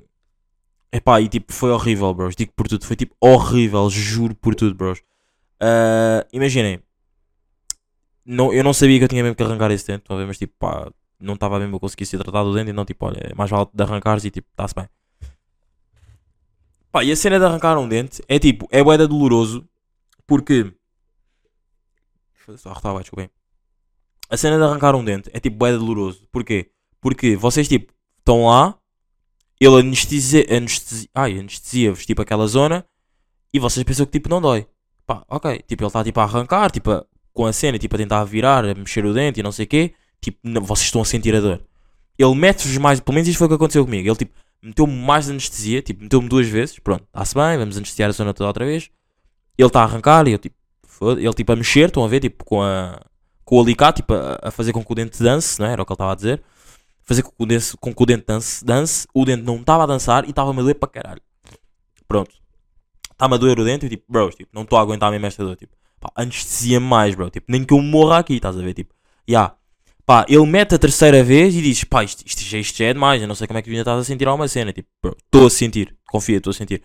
Epá, 0.93 1.21
e 1.21 1.29
tipo, 1.29 1.53
foi 1.53 1.71
horrível, 1.71 2.13
bros. 2.15 2.35
Digo 2.35 2.53
por 2.57 2.67
tudo, 2.69 2.85
foi 2.87 2.97
tipo 2.97 3.15
horrível, 3.21 3.89
juro 3.91 4.35
por 4.35 4.55
tudo, 4.55 4.75
bros. 4.75 5.03
Ah, 5.61 6.27
Imaginem, 6.33 6.81
não, 8.25 8.53
eu 8.53 8.63
não 8.63 8.73
sabia 8.75 8.99
que 8.99 9.05
eu 9.05 9.09
tinha 9.09 9.23
mesmo 9.23 9.35
que 9.37 9.43
arrancar 9.43 9.71
esse 9.71 9.87
dente, 9.87 10.05
ver? 10.09 10.27
Mas 10.27 10.39
tipo, 10.39 10.55
pá, 10.59 10.91
não 11.21 11.35
estava 11.35 11.59
mesmo 11.59 11.77
a 11.77 11.81
conseguir 11.81 12.07
ser 12.07 12.19
tratado 12.19 12.51
do 12.51 12.55
dente, 12.55 12.71
então 12.71 12.85
tipo, 12.85 13.07
olha, 13.07 13.19
é 13.31 13.35
mais 13.35 13.51
vale 13.51 13.69
de 13.73 13.83
arrancares 13.83 14.25
e 14.25 14.31
tipo, 14.31 14.49
está-se 14.51 14.75
bem. 14.75 14.89
Pá, 16.93 17.05
e 17.05 17.13
a 17.13 17.17
cena 17.17 17.39
de 17.39 17.45
arrancar 17.45 17.79
um 17.79 17.89
dente 17.89 18.23
é 18.29 18.39
tipo, 18.39 18.67
é 18.71 18.83
boeda 18.83 19.09
doloroso, 19.09 19.67
porque. 20.27 20.73
Só 22.57 22.71
abaixo, 22.71 23.01
desculpem. 23.01 23.31
A 24.31 24.37
cena 24.37 24.57
de 24.59 24.63
arrancar 24.65 24.95
um 24.95 25.05
dente 25.05 25.31
é 25.33 25.41
tipo 25.41 25.57
boeda 25.57 25.79
doloroso, 25.79 26.27
porquê? 26.31 26.71
Porque 27.01 27.37
vocês 27.37 27.69
tipo, 27.69 27.93
estão 28.19 28.47
lá, 28.47 28.75
ele 29.61 29.81
anestesia, 29.81 30.45
anestesia, 30.51 31.09
ai, 31.15 31.39
anestesia-vos 31.39 32.05
tipo 32.07 32.23
aquela 32.23 32.47
zona 32.47 32.85
e 33.53 33.59
vocês 33.59 33.83
pensam 33.85 34.07
que 34.07 34.13
tipo 34.13 34.29
não 34.29 34.41
dói. 34.41 34.67
Pá, 35.07 35.25
ok, 35.29 35.63
tipo, 35.67 35.83
ele 35.83 35.87
está 35.89 36.05
tipo 36.05 36.21
a 36.21 36.25
arrancar, 36.25 36.71
tipo, 36.71 36.91
a- 36.91 37.05
com 37.33 37.47
a 37.47 37.53
cena, 37.53 37.79
tipo, 37.79 37.95
a 37.95 37.99
tentar 37.99 38.23
virar, 38.25 38.65
a 38.65 38.75
mexer 38.75 39.05
o 39.07 39.15
dente 39.15 39.41
e 39.41 39.43
não 39.43 39.51
sei 39.53 39.65
o 39.65 39.69
quê, 39.69 39.95
tipo, 40.21 40.39
não- 40.43 40.63
vocês 40.63 40.87
estão 40.87 41.01
a 41.01 41.05
sentir 41.05 41.35
a 41.35 41.41
dor. 41.41 41.63
Ele 42.19 42.35
mete-vos 42.35 42.77
mais, 42.79 43.01
pelo 43.01 43.15
menos 43.15 43.29
isto 43.29 43.39
foi 43.39 43.47
o 43.47 43.49
que 43.49 43.55
aconteceu 43.55 43.85
comigo. 43.85 44.07
Ele 44.07 44.17
tipo, 44.17 44.35
meteu-me 44.63 44.93
mais 44.93 45.31
anestesia, 45.31 45.81
tipo, 45.81 46.03
meteu-me 46.03 46.29
duas 46.29 46.47
vezes, 46.49 46.79
pronto, 46.79 47.05
está-se 47.05 47.35
bem, 47.35 47.57
vamos 47.59 47.77
anestesiar 47.77 48.11
a 48.11 48.13
zona 48.13 48.35
toda 48.35 48.49
outra 48.49 48.65
vez. 48.67 48.91
Ele 49.57 49.67
está 49.69 49.81
a 49.81 49.85
arrancar 49.85 50.29
e 50.29 50.33
eu 50.33 50.39
tipo, 50.39 50.55
ele 51.17 51.33
tipo 51.33 51.53
a 51.53 51.57
mexer, 51.57 51.87
estão 51.89 52.05
a 52.05 52.09
ver, 52.09 52.21
tipo, 52.21 52.45
com 52.45 52.63
a 52.63 53.01
com 53.45 53.57
o 53.57 53.63
alicate, 53.63 54.03
tipo, 54.03 54.13
a, 54.13 54.39
a 54.43 54.51
fazer 54.51 54.73
com 54.75 54.85
que 54.85 54.93
o 54.93 54.95
dente 54.95 55.23
dance, 55.23 55.59
não 55.59 55.67
é? 55.67 55.73
Era 55.73 55.81
o 55.83 55.87
que 55.87 55.93
ele 55.93 55.95
estava 55.95 56.13
a 56.13 56.15
dizer. 56.15 56.43
Fazer 57.09 57.23
com 57.23 57.31
que 57.31 57.43
o 57.43 57.47
dente, 57.47 57.77
com 57.81 57.95
que 57.95 58.03
o 58.03 58.07
dente 58.07 58.27
dance, 58.27 58.63
dance, 58.63 59.09
o 59.15 59.25
dente 59.25 59.43
não 59.43 59.57
estava 59.57 59.85
a 59.85 59.87
dançar 59.87 60.27
e 60.27 60.31
estava 60.31 60.51
a 60.51 60.53
doer 60.53 60.75
para 60.75 60.89
caralho. 60.91 61.23
Pronto. 62.07 62.31
Está-me 63.11 63.35
a 63.35 63.39
doer 63.39 63.59
o 63.59 63.65
dente 63.65 63.87
e 63.87 63.89
tipo, 63.89 64.05
bro, 64.07 64.29
tipo, 64.29 64.51
não 64.53 64.63
estou 64.63 64.79
a 64.79 64.83
aguentar 64.83 65.11
mesmo 65.11 65.25
esta 65.25 65.43
dor, 65.43 65.57
tipo, 65.57 65.75
pá, 65.99 66.13
anestesia 66.15 66.79
mais, 66.79 67.15
bro, 67.15 67.31
tipo, 67.31 67.51
nem 67.51 67.65
que 67.65 67.73
eu 67.73 67.81
morra 67.81 68.19
aqui, 68.19 68.35
estás 68.35 68.59
a 68.59 68.61
ver, 68.63 68.75
tipo, 68.75 68.95
ya. 69.27 69.55
Pá, 70.05 70.27
ele 70.29 70.45
mete 70.47 70.75
a 70.75 70.79
terceira 70.79 71.25
vez 71.25 71.55
e 71.55 71.63
diz, 71.63 71.83
pá, 71.85 72.05
isto, 72.05 72.23
isto, 72.27 72.43
já- 72.43 72.59
isto 72.59 72.77
já 72.77 72.85
é 72.85 72.93
demais, 72.93 73.23
eu 73.23 73.27
não 73.27 73.35
sei 73.35 73.47
como 73.47 73.59
é 73.59 73.63
que 73.63 73.69
tu 73.69 73.73
ainda 73.73 73.81
estás 73.81 74.01
a 74.01 74.05
sentir 74.05 74.29
alguma 74.29 74.47
cena, 74.47 74.71
tipo, 74.71 74.89
bro, 75.03 75.17
estou 75.25 75.47
a 75.47 75.51
sentir, 75.51 75.97
confia, 76.07 76.37
estou 76.37 76.51
a 76.51 76.55
sentir. 76.55 76.83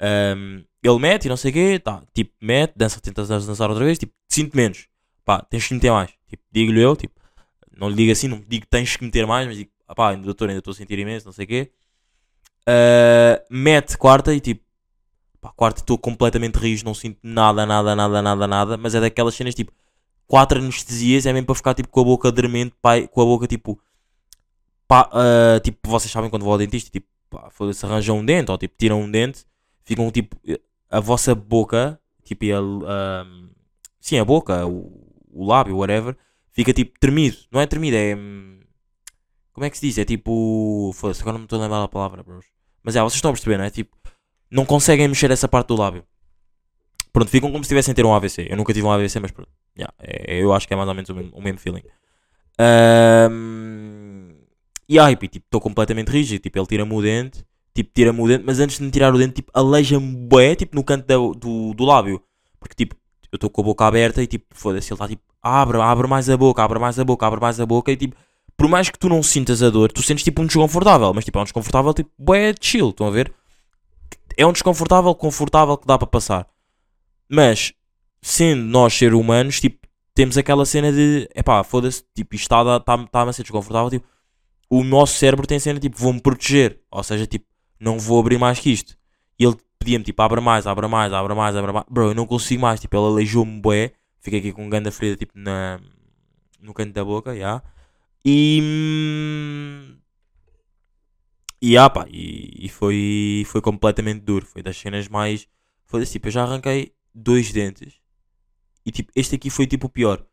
Ahm, 0.00 0.62
ele 0.82 0.98
mete 0.98 1.26
e 1.26 1.28
não 1.28 1.36
sei 1.36 1.50
o 1.50 1.54
quê, 1.54 1.78
tá, 1.78 2.02
tipo, 2.14 2.32
mete, 2.40 2.72
dança, 2.74 2.98
tenta 2.98 3.24
dançar 3.26 3.68
outra 3.68 3.84
vez, 3.84 3.98
tipo, 3.98 4.12
sinto 4.26 4.56
menos, 4.56 4.86
pá, 5.24 5.42
tens 5.42 5.68
que 5.68 5.74
meter 5.74 5.92
mais, 5.92 6.10
tipo, 6.28 6.42
digo-lhe 6.50 6.80
eu, 6.80 6.96
tipo, 6.96 7.19
não 7.80 7.88
lhe 7.88 7.96
digo 7.96 8.12
assim, 8.12 8.28
não 8.28 8.44
digo 8.46 8.66
tens 8.66 8.94
que 8.94 9.04
meter 9.04 9.26
mais, 9.26 9.46
mas 9.46 9.56
digo, 9.56 9.70
ah 9.88 9.94
pá, 9.94 10.14
doutor, 10.14 10.50
ainda 10.50 10.58
estou 10.58 10.72
a 10.72 10.74
sentir 10.74 10.98
imenso, 10.98 11.24
não 11.24 11.32
sei 11.32 11.46
o 11.46 11.48
quê. 11.48 11.70
Ah, 12.66 13.42
mete 13.50 13.96
quarta 13.96 14.34
e 14.34 14.40
tipo, 14.40 14.62
pá, 15.40 15.50
quarta 15.50 15.80
estou 15.80 15.96
completamente 15.96 16.56
rijo, 16.56 16.84
não 16.84 16.92
sinto 16.92 17.18
nada, 17.22 17.64
nada, 17.64 17.96
nada, 17.96 18.20
nada, 18.20 18.46
nada, 18.46 18.76
mas 18.76 18.94
é 18.94 19.00
daquelas 19.00 19.34
cenas 19.34 19.54
tipo, 19.54 19.72
quatro 20.26 20.58
anestesias 20.58 21.24
é 21.24 21.32
mesmo 21.32 21.46
para 21.46 21.54
ficar 21.54 21.74
tipo 21.74 21.88
com 21.88 22.00
a 22.00 22.04
boca 22.04 22.30
dormente, 22.30 22.74
pá, 22.82 23.00
com 23.08 23.22
a 23.22 23.24
boca 23.24 23.46
tipo, 23.46 23.80
pá, 24.86 25.08
ah, 25.12 25.58
tipo, 25.60 25.88
vocês 25.88 26.12
sabem 26.12 26.28
quando 26.28 26.42
vou 26.42 26.52
ao 26.52 26.58
dentista, 26.58 26.90
tipo, 26.90 27.06
pá, 27.30 27.48
foda-se, 27.50 27.84
arranjam 27.86 28.18
um 28.18 28.24
dente, 28.24 28.50
ou 28.50 28.58
tipo, 28.58 28.74
tiram 28.76 29.00
um 29.00 29.10
dente, 29.10 29.46
ficam 29.84 30.10
tipo, 30.10 30.36
a 30.90 31.00
vossa 31.00 31.34
boca, 31.34 31.98
tipo, 32.24 32.44
a, 32.44 33.22
ah, 33.22 33.26
sim, 34.00 34.18
a 34.18 34.24
boca, 34.24 34.66
o, 34.66 34.92
o 35.32 35.46
lábio, 35.46 35.78
whatever, 35.78 36.14
fica 36.52 36.72
tipo 36.72 36.98
tremido. 37.00 37.36
Não 37.50 37.60
é 37.60 37.66
tremido, 37.66 37.96
é. 37.96 38.14
hum, 38.16 38.60
Como 39.52 39.64
é 39.64 39.70
que 39.70 39.78
se 39.78 39.86
diz? 39.86 39.98
É 39.98 40.04
tipo. 40.04 40.92
Foda-se, 40.94 41.20
agora 41.22 41.34
não 41.34 41.40
me 41.40 41.44
estou 41.46 41.58
a 41.58 41.62
lembrar 41.62 41.82
a 41.82 41.88
palavra, 41.88 42.22
bros. 42.22 42.46
Mas 42.82 42.96
é, 42.96 43.00
vocês 43.00 43.14
estão 43.16 43.30
a 43.30 43.34
perceber, 43.34 43.58
não 43.58 43.64
é? 43.64 43.70
Tipo, 43.70 43.94
não 44.50 44.64
conseguem 44.64 45.06
mexer 45.08 45.30
essa 45.30 45.46
parte 45.48 45.68
do 45.68 45.76
lábio. 45.76 46.04
Pronto, 47.12 47.28
ficam 47.30 47.50
como 47.50 47.64
se 47.64 47.68
tivessem 47.68 47.92
a 47.92 47.94
ter 47.94 48.06
um 48.06 48.14
AVC. 48.14 48.46
Eu 48.50 48.56
nunca 48.56 48.72
tive 48.72 48.86
um 48.86 48.90
AVC, 48.92 49.18
mas 49.20 49.30
pronto. 49.32 49.50
Yeah, 49.76 49.92
é- 50.00 50.40
eu 50.42 50.52
acho 50.52 50.66
que 50.66 50.74
é 50.74 50.76
mais 50.76 50.88
ou 50.88 50.94
menos 50.94 51.10
o 51.10 51.14
mesmo, 51.14 51.30
o 51.36 51.42
mesmo 51.42 51.58
feeling. 51.58 51.82
Ahm, 52.58 54.34
e 54.88 54.98
ai, 54.98 55.16
tipo, 55.16 55.36
estou 55.38 55.60
completamente 55.60 56.08
rígido. 56.10 56.40
Tipo, 56.42 56.58
ele 56.58 56.66
tira-me 56.66 56.92
o 56.94 57.02
dente. 57.02 57.44
Tipo, 57.74 57.90
tira-me 57.94 58.20
o 58.20 58.26
dente, 58.28 58.44
mas 58.44 58.58
antes 58.60 58.78
de 58.78 58.84
me 58.84 58.90
tirar 58.90 59.14
o 59.14 59.18
dente, 59.18 59.34
tipo, 59.34 59.50
aleija-me 59.54 60.14
bué, 60.28 60.54
tipo, 60.56 60.74
no 60.74 60.82
canto 60.84 61.06
da- 61.06 61.16
do, 61.38 61.72
do 61.74 61.84
lábio. 61.84 62.22
Porque, 62.58 62.74
tipo, 62.74 62.96
eu 63.32 63.36
estou 63.36 63.50
com 63.50 63.60
a 63.60 63.64
boca 63.64 63.84
aberta 63.86 64.22
e, 64.22 64.26
tipo, 64.26 64.46
foda-se, 64.50 64.92
ele 64.92 64.94
está, 64.94 65.08
tipo, 65.08 65.22
abre, 65.42 65.80
abre 65.80 66.06
mais 66.06 66.28
a 66.28 66.36
boca, 66.36 66.62
abre 66.62 66.78
mais 66.78 66.98
a 66.98 67.04
boca, 67.04 67.26
abre 67.26 67.40
mais 67.40 67.60
a 67.60 67.66
boca. 67.66 67.92
E, 67.92 67.96
tipo, 67.96 68.16
por 68.56 68.68
mais 68.68 68.90
que 68.90 68.98
tu 68.98 69.08
não 69.08 69.22
sintas 69.22 69.62
a 69.62 69.70
dor, 69.70 69.92
tu 69.92 70.02
sentes, 70.02 70.24
tipo, 70.24 70.42
um 70.42 70.46
desconfortável. 70.46 71.12
Mas, 71.14 71.24
tipo, 71.24 71.38
é 71.38 71.40
um 71.40 71.44
desconfortável, 71.44 71.94
tipo, 71.94 72.10
bué 72.18 72.54
chill, 72.60 72.90
estão 72.90 73.06
a 73.06 73.10
ver? 73.10 73.32
É 74.36 74.46
um 74.46 74.52
desconfortável, 74.52 75.14
confortável 75.14 75.76
que 75.78 75.86
dá 75.86 75.96
para 75.96 76.06
passar. 76.06 76.46
Mas, 77.28 77.72
sendo 78.20 78.62
nós 78.62 78.92
ser 78.92 79.14
humanos, 79.14 79.60
tipo, 79.60 79.86
temos 80.14 80.36
aquela 80.36 80.66
cena 80.66 80.92
de, 80.92 81.28
epá, 81.34 81.62
foda-se, 81.62 82.04
tipo, 82.14 82.34
isto 82.34 82.52
está-me 82.52 83.04
está 83.04 83.22
a 83.22 83.32
ser 83.32 83.42
desconfortável, 83.42 83.90
tipo, 83.90 84.06
o 84.68 84.84
nosso 84.84 85.14
cérebro 85.16 85.46
tem 85.46 85.58
cena, 85.58 85.80
tipo, 85.80 85.96
vou-me 85.96 86.20
proteger. 86.20 86.80
Ou 86.90 87.02
seja, 87.02 87.26
tipo, 87.26 87.46
não 87.78 87.98
vou 87.98 88.20
abrir 88.20 88.38
mais 88.38 88.58
que 88.58 88.70
isto. 88.70 88.96
E 89.38 89.44
ele 89.44 89.56
pedia-me, 89.80 90.04
tipo, 90.04 90.22
abre 90.22 90.40
mais, 90.40 90.66
abre 90.66 90.86
mais, 90.86 91.12
abre 91.12 91.34
mais, 91.34 91.56
abre 91.56 91.72
mais. 91.72 91.86
Bro, 91.90 92.10
eu 92.10 92.14
não 92.14 92.26
consigo 92.26 92.62
mais, 92.62 92.78
tipo, 92.80 92.96
ele 92.96 93.06
aleijou-me 93.06 93.60
bué. 93.60 93.92
Fiquei 94.20 94.38
aqui 94.40 94.52
com 94.52 94.64
um 94.66 94.70
ganda 94.70 94.92
ferida, 94.92 95.16
tipo, 95.16 95.32
na, 95.34 95.80
no 96.60 96.74
canto 96.74 96.92
da 96.92 97.04
boca, 97.04 97.36
já. 97.36 97.62
E... 98.24 98.60
hum, 98.62 99.96
E, 101.62 101.76
ah, 101.76 101.90
pá, 101.90 102.06
e, 102.08 102.66
e 102.66 102.68
foi, 102.68 103.44
foi 103.46 103.60
completamente 103.60 104.20
duro. 104.20 104.46
Foi 104.46 104.62
das 104.62 104.76
cenas 104.76 105.08
mais... 105.08 105.46
Foi 105.86 106.04
tipo, 106.06 106.28
eu 106.28 106.32
já 106.32 106.42
arranquei 106.44 106.94
dois 107.14 107.52
dentes. 107.52 107.94
E, 108.84 108.90
tipo, 108.92 109.12
este 109.14 109.34
aqui 109.36 109.50
foi, 109.50 109.66
tipo, 109.66 109.86
o 109.86 109.90
pior. 109.90 110.24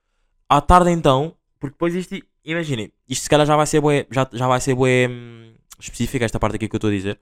À 0.49 0.61
tarde, 0.61 0.91
então, 0.91 1.35
porque 1.59 1.73
depois 1.73 1.93
isto... 1.95 2.15
Imaginem, 2.45 2.93
isto 3.09 3.23
se 3.23 3.29
calhar 3.29 3.45
já 3.45 3.55
vai 3.57 3.67
ser 3.67 3.81
bué... 3.81 4.05
Já, 4.11 4.29
já 4.31 4.47
vai 4.47 4.61
ser 4.61 4.75
bué... 4.75 5.07
hum, 5.09 5.53
específica 5.79 6.25
esta 6.25 6.39
parte 6.39 6.55
aqui 6.55 6.67
que 6.69 6.75
eu 6.75 6.77
estou 6.77 6.89
a 6.89 6.93
dizer. 6.93 7.19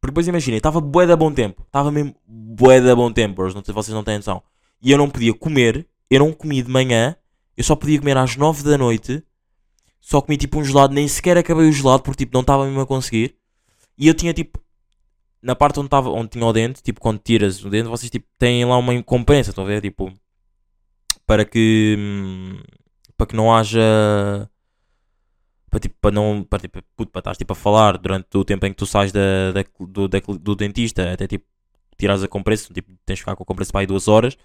Porque 0.00 0.12
depois 0.12 0.26
imaginem, 0.26 0.56
estava 0.56 0.80
bué 0.80 1.06
da 1.06 1.14
bom 1.14 1.30
tempo. 1.30 1.62
Estava 1.66 1.90
mesmo 1.90 2.14
bué 2.26 2.80
da 2.80 2.96
bom 2.96 3.12
tempo. 3.12 3.42
Não 3.42 3.50
sei 3.50 3.62
se 3.64 3.72
vocês 3.72 3.94
não 3.94 4.02
têm 4.02 4.16
noção. 4.16 4.42
E 4.82 4.90
eu 4.90 4.96
não 4.96 5.10
podia 5.10 5.34
comer. 5.34 5.86
Eu 6.08 6.20
não 6.20 6.32
comi 6.32 6.62
de 6.62 6.70
manhã. 6.70 7.14
Eu 7.56 7.62
só 7.62 7.76
podia 7.76 7.98
comer 7.98 8.16
às 8.16 8.34
9 8.34 8.62
da 8.62 8.78
noite. 8.78 9.22
Só 10.00 10.22
comi 10.22 10.38
tipo 10.38 10.58
um 10.58 10.64
gelado. 10.64 10.94
Nem 10.94 11.06
sequer 11.06 11.36
acabei 11.36 11.68
o 11.68 11.72
gelado 11.72 12.02
porque 12.02 12.24
tipo 12.24 12.32
não 12.34 12.40
estava 12.40 12.64
mesmo 12.64 12.80
a 12.80 12.86
conseguir. 12.86 13.36
E 13.98 14.08
eu 14.08 14.14
tinha 14.14 14.32
tipo... 14.32 14.58
Na 15.42 15.54
parte 15.54 15.78
onde, 15.80 15.88
tava, 15.88 16.10
onde 16.10 16.30
tinha 16.30 16.44
o 16.44 16.52
dente, 16.52 16.82
tipo 16.82 17.00
quando 17.00 17.18
tiras 17.18 17.64
o 17.64 17.70
dente, 17.70 17.88
vocês 17.88 18.10
tipo 18.10 18.26
têm 18.38 18.64
lá 18.64 18.76
uma 18.76 19.02
compensa, 19.02 19.50
estão 19.50 19.64
a 19.64 19.66
ver? 19.66 19.82
Tipo... 19.82 20.12
Para 21.26 21.44
que... 21.44 21.96
hum, 21.98 22.62
Para 23.16 23.26
que 23.26 23.36
não 23.36 23.54
haja 23.54 24.48
para, 25.70 25.80
tipo, 25.80 25.94
para 26.00 26.10
não 26.10 26.42
para, 26.48 26.60
tipo, 26.60 26.82
para 27.10 27.20
estás 27.20 27.38
tipo, 27.38 27.52
a 27.52 27.56
falar 27.56 27.98
durante 27.98 28.26
o 28.36 28.44
tempo 28.44 28.66
em 28.66 28.70
que 28.72 28.76
tu 28.76 28.86
sais 28.86 29.12
da, 29.12 29.52
da- 29.52 29.64
do, 29.80 30.08
da- 30.08 30.18
do 30.40 30.56
dentista 30.56 31.12
até 31.12 31.26
tipo 31.26 31.44
tirares 31.98 32.22
a 32.22 32.28
compressa, 32.28 32.72
tipo, 32.72 32.90
tens 33.04 33.16
de 33.16 33.22
ficar 33.22 33.36
com 33.36 33.42
a 33.42 33.46
compressa 33.46 33.72
para 33.72 33.82
aí 33.82 33.86
duas 33.86 34.08
horas 34.08 34.36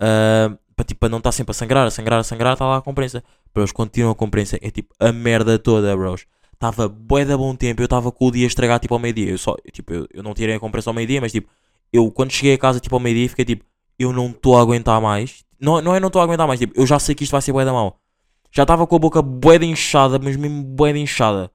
ah, 0.00 0.56
para, 0.76 0.84
tipo, 0.84 1.00
para 1.00 1.08
não 1.08 1.18
estar 1.18 1.32
sempre 1.32 1.50
a 1.50 1.54
sangrar, 1.54 1.86
a 1.86 1.90
sangrar, 1.90 2.20
a 2.20 2.24
sangrar, 2.24 2.52
está 2.54 2.66
lá 2.66 2.76
a 2.78 2.82
compressa. 2.82 3.22
Bros, 3.54 3.72
quando 3.72 3.90
tiram 3.90 4.10
a 4.10 4.14
compressa 4.14 4.58
é 4.62 4.70
tipo 4.70 4.94
a 4.98 5.12
merda 5.12 5.58
toda, 5.58 5.96
bros. 5.96 6.26
Estava 6.54 6.88
bué 6.88 7.24
da 7.24 7.36
bom 7.36 7.54
tempo, 7.54 7.80
eu 7.80 7.84
estava 7.84 8.10
com 8.10 8.26
o 8.26 8.30
dia 8.32 8.46
estragado 8.46 8.82
tipo 8.82 8.94
ao 8.94 9.00
meio-dia. 9.00 9.30
Eu 9.30 9.38
só, 9.38 9.56
tipo, 9.72 9.92
eu, 9.92 10.06
eu 10.12 10.22
não 10.22 10.34
tirei 10.34 10.56
a 10.56 10.60
compressa 10.60 10.90
ao 10.90 10.94
meio-dia, 10.94 11.20
mas 11.20 11.32
tipo, 11.32 11.48
eu 11.92 12.10
quando 12.10 12.32
cheguei 12.32 12.54
a 12.54 12.58
casa 12.58 12.80
tipo 12.80 12.94
ao 12.94 13.00
meio-dia 13.00 13.28
fiquei 13.28 13.44
tipo, 13.44 13.64
eu 13.98 14.12
não 14.12 14.28
estou 14.30 14.56
a 14.58 14.62
aguentar 14.62 15.00
mais. 15.00 15.44
Não, 15.60 15.80
não 15.80 15.94
é 15.94 16.00
não 16.00 16.08
estou 16.08 16.20
a 16.20 16.24
aguentar 16.24 16.46
mais, 16.46 16.60
tipo, 16.60 16.72
eu 16.80 16.86
já 16.86 16.98
sei 16.98 17.14
que 17.14 17.24
isto 17.24 17.32
vai 17.32 17.42
ser 17.42 17.52
bué 17.52 17.64
da 17.64 17.72
mal. 17.72 17.98
Já 18.50 18.62
estava 18.62 18.86
com 18.86 18.96
a 18.96 18.98
boca 18.98 19.22
bué 19.22 19.58
de 19.58 19.66
inchada, 19.66 20.18
mas 20.18 20.36
mesmo 20.36 20.62
bué 20.62 20.92
de 20.92 20.98
inchada. 20.98 21.50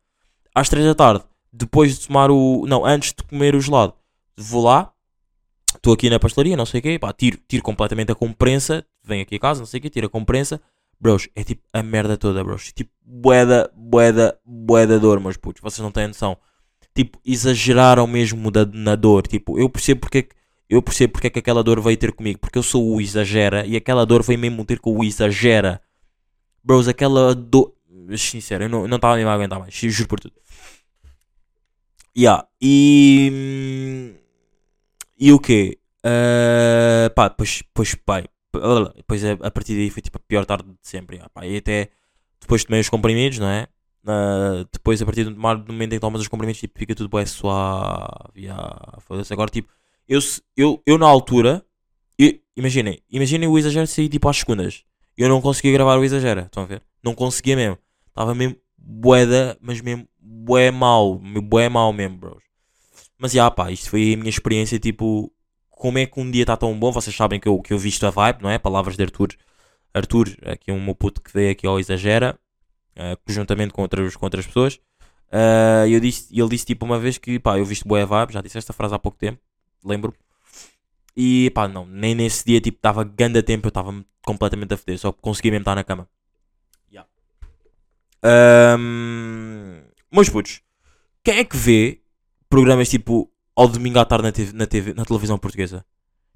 Às 0.53 0.69
3 0.69 0.86
da 0.86 0.95
tarde, 0.95 1.23
depois 1.51 1.97
de 1.97 2.08
tomar 2.08 2.29
o. 2.32 2.65
Não, 2.67 2.86
antes 2.86 3.13
de 3.13 3.23
comer 3.23 3.56
o 3.56 3.62
gelado, 3.62 3.93
vou 4.38 4.63
lá, 4.63 4.91
estou 5.75 5.93
aqui 5.93 6.10
na 6.10 6.19
pastelaria, 6.19 6.56
não 6.56 6.65
sei 6.65 6.79
o 6.79 6.84
quê, 6.84 6.99
pá, 6.99 7.12
tiro, 7.12 7.39
tiro 7.47 7.63
completamente 7.63 8.12
a 8.12 8.15
comprensa, 8.15 8.86
venho 9.03 9.23
aqui 9.23 9.36
a 9.36 9.39
casa, 9.39 9.60
não 9.60 9.65
sei 9.65 9.79
o 9.79 9.82
quê, 9.82 9.89
tiro 9.89 10.08
a 10.08 10.10
comprensa. 10.10 10.62
Bros, 10.99 11.27
é 11.36 11.43
tipo 11.43 11.62
a 11.73 11.84
merda 11.84 12.15
toda, 12.15 12.41
bros. 12.43 12.71
Tipo, 12.71 12.89
boeda, 13.06 13.69
boeda, 13.75 14.39
boeda 14.45 14.97
dor, 14.97 15.19
meus 15.19 15.36
putos. 15.36 15.62
Vocês 15.62 15.84
não 15.84 15.91
têm 15.91 16.08
noção. 16.08 16.38
Tipo, 16.95 17.19
exageraram 17.25 18.08
mesmo 18.08 18.49
da, 18.49 18.65
na 18.65 18.95
dor. 18.95 19.27
Tipo, 19.27 19.60
eu 19.60 19.69
percebo 19.69 19.99
porque 19.99 20.19
é. 20.19 20.27
Eu 20.69 20.82
percebo 20.82 21.13
porque 21.13 21.27
é 21.27 21.29
que 21.29 21.39
aquela 21.39 21.62
dor 21.62 21.82
veio 21.82 21.97
ter 21.97 22.13
comigo. 22.13 22.39
Porque 22.39 22.58
eu 22.58 22.63
sou 22.63 22.95
o 22.95 23.01
exagera. 23.01 23.65
E 23.65 23.75
aquela 23.75 24.06
dor 24.06 24.23
veio 24.23 24.39
mesmo 24.39 24.63
ter 24.63 24.79
com 24.79 24.97
o 24.97 25.03
exagera. 25.03 25.82
Bros, 26.63 26.88
aquela 26.88 27.36
dor. 27.36 27.73
Sincero, 28.17 28.65
eu 28.65 28.69
não 28.69 28.88
não 28.88 28.97
estava 28.97 29.15
mesmo 29.15 29.30
a 29.30 29.34
aguentar 29.34 29.60
mais. 29.60 29.73
Juro 29.73 30.10
por 30.10 30.19
tudo. 30.19 30.34
Yeah. 32.17 32.47
E. 32.62 34.13
E 35.17 35.32
o 35.32 35.39
quê? 35.39 35.80
Ah, 36.04 37.10
pá, 37.15 37.30
depois, 37.30 37.62
depois, 37.63 37.95
pai. 37.95 38.26
Depois 38.95 39.23
a, 39.26 39.32
a 39.47 39.52
partir 39.52 39.73
daí 39.76 39.89
foi 39.89 40.02
tipo 40.02 40.17
a 40.17 40.21
pior 40.28 40.45
tarde 40.45 40.69
de 40.69 40.78
sempre. 40.82 41.15
yeah, 41.17 41.30
pá, 41.34 41.45
e 41.45 41.58
até 41.58 41.89
depois 42.39 42.63
tomei 42.63 42.82
os 42.82 42.89
comprimidos, 42.89 43.39
não 43.39 43.47
é? 43.47 43.67
Ah, 44.06 44.65
depois 44.71 45.02
a 45.02 45.06
partir 45.06 45.23
do, 45.23 45.32
do 45.32 45.38
momento 45.73 45.93
em 45.93 45.95
que 45.95 45.99
tomas 45.99 46.21
os 46.21 46.28
comprimidos, 46.28 46.60
tipo, 46.60 46.78
fica 46.78 46.93
tudo 46.95 47.10
bem 47.15 47.26
suave. 47.26 48.41
yeah, 48.41 48.99
foda-se. 48.99 49.34
Agora, 49.34 49.49
tipo, 49.49 49.71
eu, 50.08 50.19
eu, 50.58 50.82
eu 50.86 50.97
na 50.97 51.08
altura, 51.08 51.65
imaginem, 52.56 53.02
imaginem 53.10 53.47
o 53.49 53.58
exagero 53.58 53.88
sair 53.88 54.10
tipo 54.10 54.30
às 54.30 54.38
segundas. 54.38 54.84
Eu 55.17 55.30
não 55.30 55.41
conseguia 55.41 55.71
gravar 55.71 55.97
o 55.97 56.04
exagero, 56.04 56.41
estão 56.41 56.63
a 56.63 56.65
ver? 56.65 56.82
Não 57.04 57.13
conseguia 57.13 57.56
mesmo. 57.56 57.78
Estava 58.08 58.34
mesmo 58.34 58.58
boeda, 58.78 59.58
mas 59.62 59.82
mesmo 59.82 60.08
bué 60.19 60.71
mal, 60.71 61.17
bué 61.17 61.69
mal 61.69 61.93
mesmo, 61.93 62.17
bros. 62.17 62.43
Mas 63.17 63.32
já, 63.32 63.49
pá, 63.49 63.71
isto 63.71 63.89
foi 63.89 64.13
a 64.13 64.17
minha 64.17 64.30
experiência, 64.30 64.80
tipo, 64.80 65.32
como 65.69 65.97
é 65.97 66.06
que 66.06 66.19
um 66.19 66.30
dia 66.30 66.43
está 66.43 66.58
tão 66.58 66.78
bom? 66.78 66.91
Vocês 66.91 67.15
sabem 67.15 67.39
que 67.39 67.47
eu, 67.47 67.62
que 67.62 67.73
eu 67.73 67.78
visto 67.78 68.06
a 68.06 68.10
vibe, 68.10 68.41
não 68.41 68.49
é? 68.49 68.58
Palavras 68.58 68.97
de 68.97 69.04
Arthur. 69.04 69.30
Arthur, 69.93 70.36
aqui 70.45 70.71
um 70.71 70.84
meu 70.84 70.95
puto 70.95 71.21
que 71.21 71.32
veio 71.32 71.52
aqui 71.52 71.67
ao 71.67 71.80
Exagera, 71.80 72.38
eh, 72.95 73.17
juntamente 73.28 73.73
com 73.73 73.82
outras, 73.82 74.15
com 74.15 74.26
outras 74.26 74.45
pessoas. 74.47 74.80
Eh, 75.32 75.86
eu 75.89 75.99
disse, 75.99 76.28
ele 76.38 76.49
disse 76.49 76.65
tipo 76.65 76.86
uma 76.86 76.99
vez 76.99 77.17
que, 77.17 77.39
pá, 77.39 77.58
eu 77.58 77.65
visto 77.65 77.88
boa 77.88 78.06
vibe, 78.06 78.34
já 78.34 78.41
disse 78.41 78.58
esta 78.58 78.73
frase 78.73 78.95
há 78.95 78.99
pouco 78.99 79.17
tempo, 79.17 79.39
lembro. 79.84 80.13
E, 81.15 81.52
pá, 81.52 81.67
não, 81.67 81.86
nem 81.86 82.15
nesse 82.15 82.43
dia, 82.45 82.60
tipo, 82.60 82.78
estava 82.78 83.04
ganda 83.04 83.43
tempo, 83.43 83.67
eu 83.67 83.69
estava 83.69 83.93
completamente 84.26 84.73
a 84.73 84.78
foder, 84.78 84.97
só 84.97 85.12
conseguia 85.12 85.52
mesmo 85.52 85.62
estar 85.62 85.76
na 85.76 85.84
cama. 85.84 86.08
Yeah. 86.91 87.10
Ahm, 88.23 89.84
meus 90.12 90.30
putos, 90.30 90.62
quem 91.23 91.38
é 91.38 91.43
que 91.43 91.58
vê 91.58 92.02
programas 92.49 92.89
tipo 92.89 93.32
ao 93.56 93.67
domingo 93.67 93.99
à 93.99 94.06
tarde 94.06 94.23
na, 94.23 94.32
TV, 94.32 94.54
na, 94.54 94.65
TV, 94.65 94.93
na 94.93 95.06
televisão 95.06 95.38
portuguesa? 95.38 95.86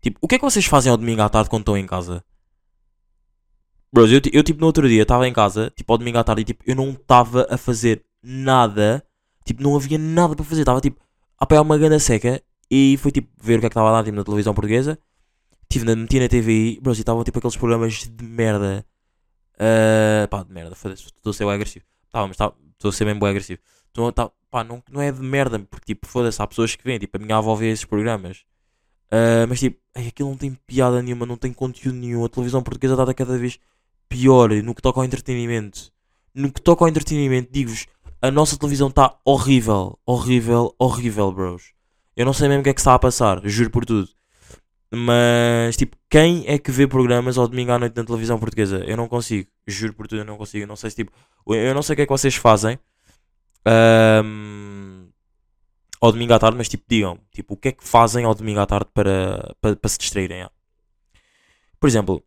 Tipo, 0.01 0.19
o 0.21 0.27
que 0.27 0.35
é 0.35 0.37
que 0.37 0.45
vocês 0.45 0.65
fazem 0.65 0.91
ao 0.91 0.97
domingo 0.97 1.21
à 1.21 1.29
tarde 1.29 1.49
quando 1.49 1.61
estão 1.61 1.77
em 1.77 1.87
casa? 1.87 2.23
Bros, 3.91 4.11
eu, 4.11 4.21
eu 4.31 4.43
tipo 4.43 4.59
no 4.59 4.67
outro 4.67 4.87
dia 4.87 5.01
estava 5.01 5.27
em 5.27 5.33
casa, 5.33 5.71
tipo 5.75 5.91
ao 5.91 5.97
domingo 5.97 6.17
à 6.17 6.23
tarde, 6.23 6.41
e 6.41 6.45
tipo, 6.45 6.63
eu 6.67 6.75
não 6.75 6.91
estava 6.91 7.47
a 7.49 7.57
fazer 7.57 8.03
nada, 8.21 9.03
tipo, 9.45 9.63
não 9.63 9.75
havia 9.75 9.97
nada 9.97 10.35
para 10.35 10.45
fazer, 10.45 10.61
estava 10.61 10.81
tipo 10.81 11.01
a 11.39 11.43
apanhar 11.45 11.61
uma 11.61 11.77
ganda 11.77 11.99
seca 11.99 12.43
e 12.69 12.97
foi 12.97 13.11
tipo 13.11 13.29
ver 13.41 13.57
o 13.57 13.59
que 13.59 13.65
é 13.65 13.69
que 13.69 13.73
estava 13.73 13.91
lá 13.91 14.03
tipo, 14.03 14.15
na 14.15 14.23
televisão 14.23 14.53
portuguesa. 14.53 14.99
Tive 15.69 15.85
na, 15.85 15.95
meti 15.95 16.19
na 16.19 16.27
TVI, 16.29 16.79
e 16.83 16.91
estavam 16.91 17.23
tipo 17.23 17.39
aqueles 17.39 17.57
programas 17.57 18.09
de 18.09 18.23
merda. 18.23 18.85
Ah, 19.59 20.27
pá, 20.29 20.43
de 20.43 20.53
merda, 20.53 20.75
foda-se, 20.75 21.05
estou 21.05 21.31
a 21.31 21.33
ser 21.33 21.45
bem 21.45 21.53
agressivo. 21.55 21.85
Tava, 22.11 22.27
mas 22.27 22.37
estou 22.37 22.89
a 22.89 22.91
ser 22.91 23.05
bem 23.05 23.17
bem 23.19 23.29
agressivo. 23.29 23.59
Tá, 24.13 24.31
pá, 24.51 24.63
não, 24.63 24.83
não 24.91 25.01
é 25.01 25.11
de 25.11 25.21
merda, 25.21 25.59
porque 25.59 25.93
tipo, 25.93 26.07
foda-se, 26.07 26.41
há 26.41 26.47
pessoas 26.47 26.75
que 26.75 26.83
vêm, 26.83 26.99
tipo, 26.99 27.17
a 27.17 27.19
minha 27.19 27.37
avó 27.37 27.55
vê 27.55 27.71
esses 27.71 27.85
programas. 27.85 28.45
Ah, 29.11 29.45
mas 29.47 29.59
tipo, 29.59 29.79
aquilo 29.95 30.29
não 30.29 30.37
tem 30.37 30.53
piada 30.67 31.01
nenhuma, 31.01 31.25
não 31.25 31.37
tem 31.37 31.53
conteúdo 31.53 31.97
nenhum. 31.97 32.23
A 32.25 32.29
televisão 32.29 32.61
portuguesa 32.63 32.93
está 32.93 33.13
cada 33.13 33.37
vez 33.37 33.59
pior 34.09 34.49
no 34.49 34.75
que 34.75 34.81
toca 34.81 34.99
ao 34.99 35.05
entretenimento. 35.05 35.91
No 36.33 36.51
que 36.51 36.61
toca 36.61 36.83
ao 36.85 36.89
entretenimento, 36.89 37.51
digo-vos, 37.51 37.87
a 38.21 38.31
nossa 38.31 38.57
televisão 38.57 38.89
está 38.89 39.17
horrível, 39.25 39.97
horrível, 40.05 40.75
horrível, 40.79 41.31
bros. 41.31 41.73
Eu 42.17 42.25
não 42.25 42.33
sei 42.33 42.49
mesmo 42.49 42.61
o 42.61 42.63
que 42.63 42.71
é 42.71 42.73
que 42.73 42.79
está 42.81 42.95
a 42.95 42.99
passar, 42.99 43.39
juro 43.45 43.69
por 43.69 43.85
tudo. 43.85 44.09
Mas, 44.91 45.77
tipo, 45.77 45.95
quem 46.09 46.45
é 46.47 46.57
que 46.57 46.71
vê 46.71 46.87
programas 46.87 47.37
ao 47.37 47.47
domingo 47.47 47.71
à 47.71 47.77
noite 47.77 47.95
na 47.95 48.03
televisão 48.03 48.39
portuguesa? 48.39 48.77
Eu 48.85 48.97
não 48.97 49.07
consigo, 49.07 49.47
juro 49.67 49.93
por 49.93 50.07
tudo, 50.07 50.21
eu 50.21 50.25
não 50.25 50.35
consigo. 50.35 50.63
Eu 50.63 50.67
não 50.67 50.75
sei 50.75 50.89
se, 50.89 50.95
tipo, 50.95 51.11
eu 51.47 51.75
não 51.75 51.83
sei 51.83 51.93
o 51.93 51.95
que 51.95 52.01
é 52.01 52.05
que 52.07 52.11
vocês 52.11 52.35
fazem 52.35 52.79
ahm, 53.65 55.09
ao 56.01 56.11
domingo 56.11 56.33
à 56.33 56.39
tarde, 56.39 56.57
mas, 56.57 56.67
tipo, 56.67 56.85
digam, 56.87 57.19
tipo, 57.31 57.53
o 57.53 57.57
que 57.57 57.67
é 57.67 57.71
que 57.71 57.87
fazem 57.87 58.25
ao 58.25 58.33
domingo 58.33 58.61
à 58.61 58.65
tarde 58.65 58.89
para, 58.93 59.55
para, 59.61 59.75
para 59.75 59.89
se 59.89 59.99
distraírem? 59.99 60.41
ah? 60.41 60.51
Por 61.79 61.87
exemplo, 61.87 62.23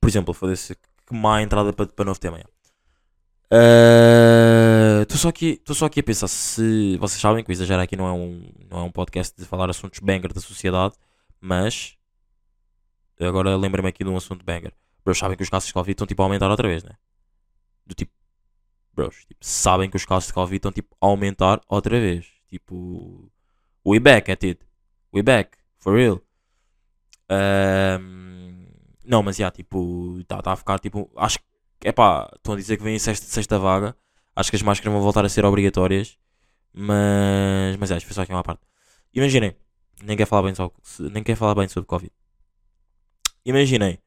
por 0.00 0.08
exemplo, 0.08 0.34
foda-se, 0.34 0.74
que 0.74 1.14
má 1.14 1.40
entrada 1.40 1.72
para, 1.72 1.86
para 1.86 2.04
novo 2.04 2.18
tema. 2.18 2.38
Ah, 2.38 2.50
Estou 5.02 5.16
só, 5.16 5.28
aqui- 5.28 5.60
só 5.66 5.86
aqui 5.86 6.00
a 6.00 6.02
pensar 6.02 6.28
se 6.28 6.96
vocês 6.98 7.20
sabem 7.20 7.42
que 7.42 7.50
o 7.50 7.52
Exagero 7.52 7.80
aqui 7.80 7.96
não 7.96 8.06
é, 8.06 8.12
um, 8.12 8.50
não 8.70 8.78
é 8.80 8.82
um 8.82 8.90
podcast 8.90 9.34
de 9.38 9.44
falar 9.46 9.70
assuntos 9.70 10.00
banger 10.00 10.32
da 10.32 10.40
sociedade, 10.40 10.94
mas 11.40 11.96
agora 13.18 13.56
lembrei-me 13.56 13.88
aqui 13.88 14.04
de 14.04 14.10
um 14.10 14.16
assunto 14.16 14.44
banger. 14.44 14.72
Bros, 15.04 15.18
sabem 15.18 15.36
que 15.36 15.42
os 15.42 15.48
casos 15.48 15.68
de 15.68 15.72
Covid 15.72 15.92
estão 15.92 16.06
tipo 16.06 16.22
a 16.22 16.26
aumentar 16.26 16.50
outra 16.50 16.68
vez, 16.68 16.84
né? 16.84 16.92
Do 17.86 17.94
tipo, 17.94 18.12
bros, 18.92 19.24
tipo, 19.26 19.40
sabem 19.44 19.88
que 19.88 19.96
os 19.96 20.04
casos 20.04 20.26
de 20.28 20.34
Covid 20.34 20.56
estão 20.56 20.72
tipo 20.72 20.94
a 21.00 21.06
aumentar 21.06 21.60
outra 21.68 21.98
vez. 21.98 22.26
Tipo, 22.48 23.30
we 23.86 23.98
back 23.98 24.30
at 24.30 24.42
it. 24.44 24.60
We 25.14 25.22
back, 25.22 25.56
for 25.78 25.94
real. 25.96 26.20
Ahm, 27.30 28.66
não, 29.04 29.22
mas 29.22 29.36
já, 29.36 29.50
tipo, 29.50 30.18
está 30.20 30.42
tá 30.42 30.52
a 30.52 30.56
ficar 30.56 30.78
tipo. 30.78 31.10
Acho 31.16 31.38
que, 31.38 31.44
é 31.82 31.92
pá, 31.92 32.30
estão 32.36 32.54
a 32.54 32.56
dizer 32.56 32.76
que 32.76 32.82
vem 32.82 32.98
sexta, 32.98 33.26
sexta 33.26 33.58
vaga. 33.58 33.96
Acho 34.34 34.50
que 34.50 34.56
as 34.56 34.62
máscaras 34.62 34.92
vão 34.92 35.02
voltar 35.02 35.24
a 35.24 35.28
ser 35.28 35.44
obrigatórias. 35.44 36.16
Mas, 36.72 37.76
mas 37.78 37.90
é, 37.90 37.96
isto 37.96 38.06
foi 38.06 38.14
só 38.14 38.22
aqui 38.22 38.32
uma 38.32 38.42
parte. 38.42 38.60
Imaginem, 39.14 39.56
nem 40.02 40.16
quer 40.16 40.26
falar 40.26 40.42
bem, 40.42 40.54
só, 40.54 40.70
nem 41.00 41.22
quer 41.22 41.36
falar 41.36 41.54
bem 41.54 41.68
sobre 41.68 41.86
Covid. 41.86 42.12
Imaginem, 43.44 43.98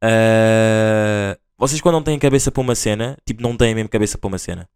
ah, 0.00 1.38
vocês 1.56 1.80
quando 1.80 1.94
não 1.94 2.02
têm 2.02 2.18
cabeça 2.18 2.50
para 2.50 2.60
uma 2.60 2.74
cena, 2.74 3.18
tipo, 3.24 3.42
não 3.42 3.56
têm 3.56 3.74
mesmo 3.74 3.88
cabeça 3.88 4.16
para 4.16 4.28
uma 4.28 4.38
cena. 4.38 4.68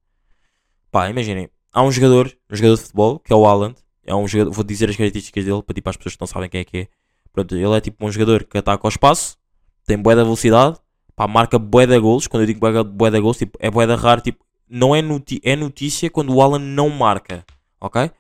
Pá, 0.91 1.09
imaginem, 1.09 1.49
há 1.73 1.83
um 1.83 1.91
jogador, 1.91 2.27
um 2.51 2.57
jogador 2.57 2.77
de 2.77 2.83
futebol, 2.83 3.19
que 3.19 3.33
é 3.33 3.37
o 3.37 3.47
Haaland. 3.47 3.77
É 4.05 4.15
um 4.15 4.27
jogador, 4.27 4.51
vou 4.53 4.65
dizer 4.65 4.91
as 4.91 4.97
características 4.97 5.45
dele 5.45 5.63
para 5.63 5.75
tipo, 5.75 5.89
as 5.89 5.97
pessoas 5.97 6.17
que 6.17 6.21
não 6.21 6.27
sabem 6.27 6.49
quem 6.49 6.61
é 6.61 6.65
que 6.65 6.79
é. 6.79 6.89
Pronto, 7.33 7.55
ele 7.57 7.77
é 7.77 7.81
tipo 7.81 8.05
um 8.05 8.11
jogador 8.13 8.45
que 8.45 8.59
ataca 8.59 8.87
ao 8.87 8.89
espaço, 8.91 9.39
tem 9.87 9.97
bué 9.97 10.15
da 10.15 10.25
velocidade, 10.25 10.79
pá, 11.23 11.29
marca 11.29 11.59
bué 11.59 11.87
da 11.87 11.99
gols. 11.99 12.27
Quando 12.27 12.43
eu 12.43 12.47
digo 12.47 12.61
bué 12.61 13.11
da- 13.11 13.21
gols, 13.21 13.39
tipo, 13.39 13.59
é 13.61 13.71
bué 13.71 13.87
da 13.87 13.97
raro, 13.97 14.21
tipo, 14.21 14.45
não 14.69 14.95
é, 14.95 15.03
noti 15.03 15.41
é 15.45 15.55
notícia 15.55 16.11
quando 16.11 16.35
o 16.35 16.43
Alan 16.43 16.59
não 16.59 16.89
marca, 16.89 17.45
ok? 17.81 18.11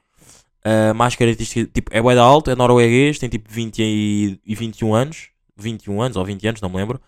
Ah, 0.64 0.94
mais 0.94 1.16
características, 1.16 1.72
tipo, 1.72 1.90
é 1.92 2.00
bué 2.00 2.14
da 2.14 2.22
alto, 2.22 2.50
é 2.50 2.54
norueguês, 2.54 3.18
tem 3.18 3.28
tipo 3.28 3.50
20 3.50 3.80
e, 3.82 4.38
e 4.46 4.54
21 4.54 4.94
anos, 4.94 5.30
21 5.56 6.00
anos 6.00 6.16
ou 6.16 6.24
20 6.24 6.46
anos, 6.46 6.60
não 6.60 6.68
me 6.68 6.76
lembro. 6.76 7.00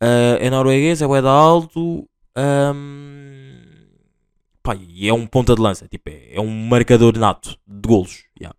Ah, 0.00 0.36
é 0.40 0.50
norueguês, 0.50 1.02
é 1.02 1.06
bué 1.06 1.22
da 1.22 1.30
alto, 1.30 2.08
ahm, 2.34 3.60
pá, 4.62 4.74
e 4.76 5.08
é 5.08 5.12
um 5.14 5.26
ponta 5.26 5.54
de 5.54 5.60
lança, 5.62 5.86
tipo, 5.88 6.08
é, 6.10 6.34
é 6.34 6.40
um 6.40 6.50
marcador 6.68 7.16
nato 7.18 7.56
de 7.66 7.88
golos, 7.88 8.24
yeah. 8.40 8.56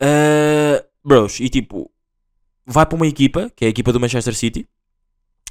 Ah, 0.00 0.84
bros, 1.04 1.40
e 1.40 1.48
tipo, 1.48 1.90
vai 2.66 2.86
para 2.86 2.96
uma 2.96 3.06
equipa, 3.06 3.50
que 3.54 3.64
é 3.64 3.68
a 3.68 3.70
equipa 3.70 3.92
do 3.92 4.00
Manchester 4.00 4.34
City. 4.34 4.66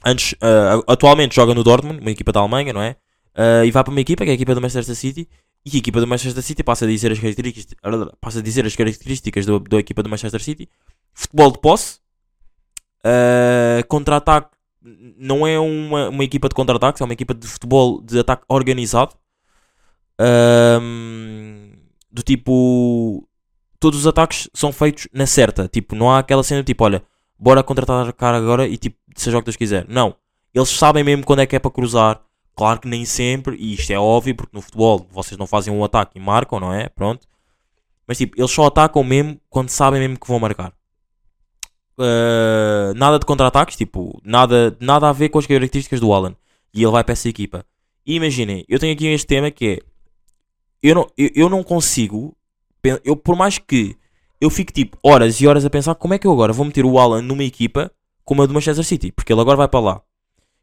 Antes, 0.05 0.35
ah, 0.41 0.81
atualmente 0.87 1.35
joga 1.35 1.53
no 1.53 1.63
Dortmund, 1.63 1.99
uma 2.01 2.11
equipa 2.11 2.31
da 2.31 2.39
Alemanha, 2.39 2.73
não 2.73 2.81
é? 2.81 2.95
Ah, 3.35 3.63
e 3.65 3.71
vai 3.71 3.83
para 3.83 3.91
uma 3.91 4.01
equipa, 4.01 4.23
que 4.23 4.29
é 4.29 4.33
a 4.33 4.35
equipa 4.35 4.55
do 4.55 4.61
Manchester 4.61 4.95
City. 4.95 5.27
E 5.65 5.75
a 5.75 5.77
equipa 5.77 5.99
do 5.99 6.07
Manchester 6.07 6.41
City 6.43 6.63
passa 6.63 6.85
a 6.85 6.87
dizer 6.87 7.11
as 7.11 7.19
características, 7.19 7.77
passa 8.19 8.39
a 8.39 8.41
dizer 8.41 8.65
as 8.65 8.75
características 8.75 9.45
do- 9.45 9.59
da 9.59 9.77
equipa 9.77 10.01
do 10.01 10.09
Manchester 10.09 10.41
City. 10.41 10.67
Futebol 11.13 11.51
de 11.51 11.59
posse. 11.59 11.99
ah, 13.03 13.83
contra-ataque. 13.87 14.49
Não 15.17 15.45
é 15.45 15.59
uma, 15.59 16.09
uma 16.09 16.23
equipa 16.23 16.49
de 16.49 16.55
contra-ataques, 16.55 17.01
é 17.01 17.05
uma 17.05 17.13
equipa 17.13 17.33
de 17.35 17.45
futebol 17.47 18.01
de 18.01 18.19
ataque 18.19 18.43
organizado. 18.49 19.15
Ahm, 20.19 21.71
do 22.11 22.21
tipo 22.21 23.27
todos 23.79 23.99
os 23.99 24.07
ataques 24.07 24.47
são 24.53 24.71
feitos 24.71 25.07
na 25.13 25.25
certa. 25.25 25.67
Tipo, 25.67 25.95
não 25.95 26.11
há 26.11 26.19
aquela 26.19 26.43
cena 26.43 26.63
tipo, 26.63 26.83
olha, 26.83 27.03
bora 27.39 27.63
cara 28.15 28.37
agora 28.37 28.67
e 28.67 28.77
tipo, 28.77 28.97
seja 29.15 29.37
o 29.37 29.41
que 29.41 29.45
Deus 29.45 29.55
quiser. 29.55 29.85
Não. 29.87 30.15
Eles 30.53 30.69
sabem 30.69 31.03
mesmo 31.03 31.25
quando 31.25 31.39
é 31.39 31.45
que 31.45 31.55
é 31.55 31.59
para 31.59 31.71
cruzar. 31.71 32.21
Claro 32.55 32.81
que 32.81 32.87
nem 32.87 33.05
sempre, 33.05 33.55
e 33.55 33.73
isto 33.73 33.91
é 33.91 33.97
óbvio, 33.97 34.35
porque 34.35 34.55
no 34.55 34.61
futebol 34.61 35.07
vocês 35.09 35.37
não 35.37 35.47
fazem 35.47 35.73
um 35.73 35.83
ataque 35.83 36.17
e 36.17 36.21
marcam, 36.21 36.59
não 36.59 36.73
é? 36.73 36.89
Pronto. 36.89 37.25
Mas 38.05 38.17
tipo, 38.17 38.39
eles 38.39 38.51
só 38.51 38.65
atacam 38.65 39.03
mesmo 39.03 39.39
quando 39.49 39.69
sabem 39.69 39.99
mesmo 40.01 40.19
que 40.19 40.27
vão 40.27 40.39
marcar. 40.39 40.73
Uh, 41.97 42.93
nada 42.95 43.19
de 43.19 43.25
contra-ataques, 43.25 43.77
tipo, 43.77 44.19
nada, 44.23 44.75
nada 44.81 45.07
a 45.07 45.13
ver 45.13 45.29
com 45.29 45.39
as 45.39 45.47
características 45.47 45.99
do 45.99 46.11
Alan. 46.11 46.35
E 46.73 46.83
ele 46.83 46.91
vai 46.91 47.03
para 47.03 47.13
essa 47.13 47.29
equipa. 47.29 47.65
E 48.05 48.15
imaginem, 48.15 48.65
eu 48.67 48.79
tenho 48.79 48.93
aqui 48.93 49.07
este 49.07 49.27
tema 49.27 49.49
que 49.49 49.67
é. 49.67 49.79
Eu 50.83 50.95
não, 50.95 51.07
eu, 51.17 51.29
eu 51.35 51.49
não 51.49 51.63
consigo 51.63 52.35
eu 53.03 53.15
por 53.15 53.35
mais 53.35 53.57
que 53.57 53.95
eu 54.39 54.49
fique 54.49 54.73
tipo 54.73 54.97
horas 55.03 55.39
e 55.39 55.47
horas 55.47 55.65
a 55.65 55.69
pensar 55.69 55.95
como 55.95 56.13
é 56.13 56.19
que 56.19 56.25
eu 56.25 56.31
agora 56.31 56.53
vou 56.53 56.65
meter 56.65 56.83
o 56.83 56.97
Alan 56.97 57.21
numa 57.21 57.43
equipa 57.43 57.91
como 58.25 58.43
a 58.43 58.45
do 58.45 58.53
Manchester 58.53 58.85
City, 58.85 59.11
porque 59.11 59.33
ele 59.33 59.41
agora 59.41 59.57
vai 59.57 59.67
para 59.67 59.79
lá. 59.79 60.01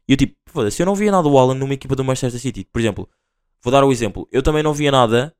E 0.07 0.13
eu 0.13 0.17
tipo, 0.17 0.35
foda-se, 0.47 0.81
eu 0.81 0.85
não 0.85 0.95
via 0.95 1.11
nada 1.11 1.23
do 1.29 1.37
Alan 1.37 1.55
numa 1.55 1.73
equipa 1.73 1.95
do 1.95 2.03
Manchester 2.03 2.39
City. 2.41 2.65
Por 2.65 2.79
exemplo, 2.79 3.09
vou 3.63 3.71
dar 3.71 3.83
o 3.83 3.91
exemplo, 3.91 4.27
eu 4.31 4.43
também 4.43 4.63
não 4.63 4.73
via 4.73 4.91
nada. 4.91 5.35